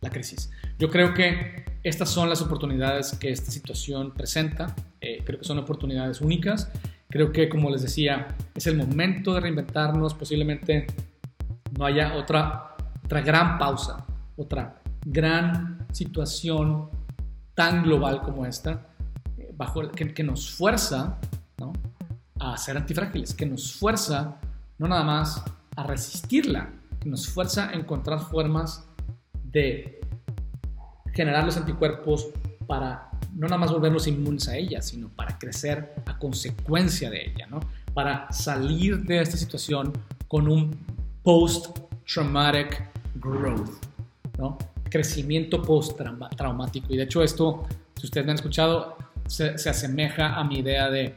[0.00, 0.50] la crisis.
[0.78, 4.74] Yo creo que estas son las oportunidades que esta situación presenta.
[5.00, 6.70] Eh, creo que son oportunidades únicas.
[7.12, 10.14] Creo que, como les decía, es el momento de reinventarnos.
[10.14, 10.86] Posiblemente
[11.78, 16.88] no haya otra, otra gran pausa, otra gran situación
[17.54, 18.86] tan global como esta,
[19.36, 21.18] eh, bajo que, que, nos fuerza
[22.40, 24.38] a ser antifrágiles, que nos fuerza
[24.78, 25.44] no nada más
[25.76, 26.70] a resistirla,
[27.04, 28.88] nos fuerza a encontrar formas
[29.44, 30.00] de
[31.12, 32.30] generar los anticuerpos
[32.66, 37.46] para no nada más volvernos inmunes a ella, sino para crecer a consecuencia de ella,
[37.46, 37.60] ¿no?
[37.94, 39.92] Para salir de esta situación
[40.28, 40.76] con un
[41.22, 43.70] post-traumatic growth,
[44.38, 44.58] ¿no?
[44.84, 46.92] Crecimiento post-traumático.
[46.92, 47.64] Y de hecho esto,
[47.98, 48.96] si ustedes me han escuchado,
[49.26, 51.14] se, se asemeja a mi idea de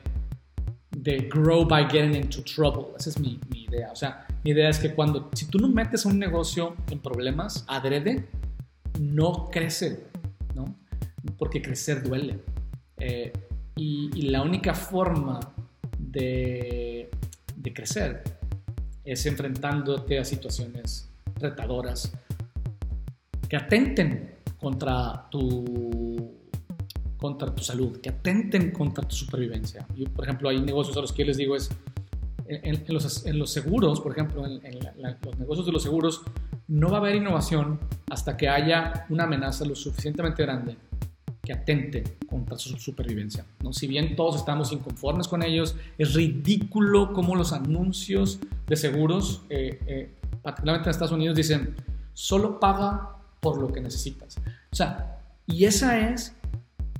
[0.95, 2.95] de grow by getting into trouble.
[2.97, 3.91] Esa es mi, idea.
[3.91, 7.65] O sea, mi idea es que cuando, si tú no metes un negocio en problemas
[7.67, 8.27] adrede,
[8.99, 10.05] no crece.
[11.37, 12.39] Porque crecer duele.
[12.97, 13.31] Eh,
[13.75, 15.39] y, y, la única forma
[15.97, 17.09] de,
[17.55, 18.23] de crecer
[19.03, 21.09] es enfrentándote a situaciones
[21.39, 22.13] retadoras
[23.49, 26.33] que atenten contra tu
[27.17, 29.87] contra tu salud, que atenten contra tu supervivencia.
[30.13, 31.71] Por ejemplo, hay negocios a los que yo les digo es,
[32.47, 34.61] en, los, en los, seguros, por ejemplo, en,
[35.23, 36.21] los negocios de los seguros,
[36.67, 37.79] no va a haber innovación
[38.11, 40.77] hasta que haya una amenaza lo suficientemente grande
[41.45, 43.45] que atente contra su supervivencia.
[43.63, 43.71] ¿no?
[43.71, 49.79] Si bien todos estamos inconformes con ellos, es ridículo como los anuncios de seguros, eh,
[49.87, 50.09] eh,
[50.41, 51.75] particularmente en Estados Unidos, dicen,
[52.13, 54.37] solo paga por lo que necesitas.
[54.71, 56.35] O sea, y esa es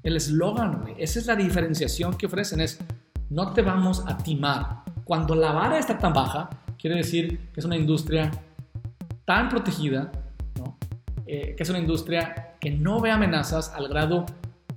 [0.03, 2.79] el eslogan, Esa es la diferenciación que ofrecen, es
[3.31, 4.83] no te vamos a timar.
[5.03, 8.31] Cuando la vara está tan baja, quiere decir que es una industria
[9.25, 10.11] tan protegida,
[11.25, 14.25] eh, que es una industria que no ve amenazas al grado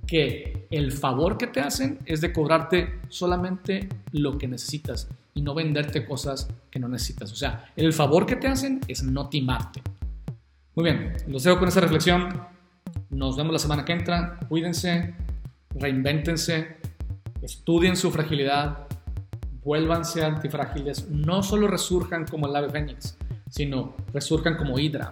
[0.05, 5.55] que el favor que te hacen es de cobrarte solamente lo que necesitas y no
[5.55, 7.31] venderte cosas que no necesitas.
[7.31, 9.81] O sea, el favor que te hacen es no timarte.
[10.75, 12.29] Muy bien, los dejo con esa reflexión.
[13.09, 14.37] Nos vemos la semana que entra.
[14.47, 15.15] Cuídense,
[15.73, 16.77] reinvéntense,
[17.41, 18.85] estudien su fragilidad,
[19.63, 21.09] vuélvanse antifrágiles.
[21.09, 23.17] No solo resurjan como el ave fénix,
[23.49, 25.09] sino resurjan como hidra.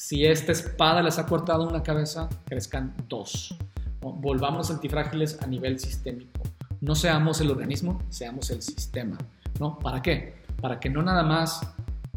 [0.00, 3.52] Si esta espada les ha cortado una cabeza, crezcan dos.
[4.00, 6.44] Volvamos antifrágiles a nivel sistémico.
[6.80, 9.18] No seamos el organismo, seamos el sistema.
[9.58, 9.76] ¿no?
[9.80, 10.44] ¿Para qué?
[10.62, 11.62] Para que no nada más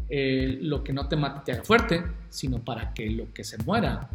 [0.08, 3.58] eh, lo que no te mate te haga fuerte, sino para que lo que se
[3.64, 4.08] muera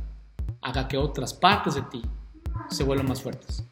[0.61, 2.01] haga que otras partes de ti
[2.69, 3.65] se vuelvan más fuertes.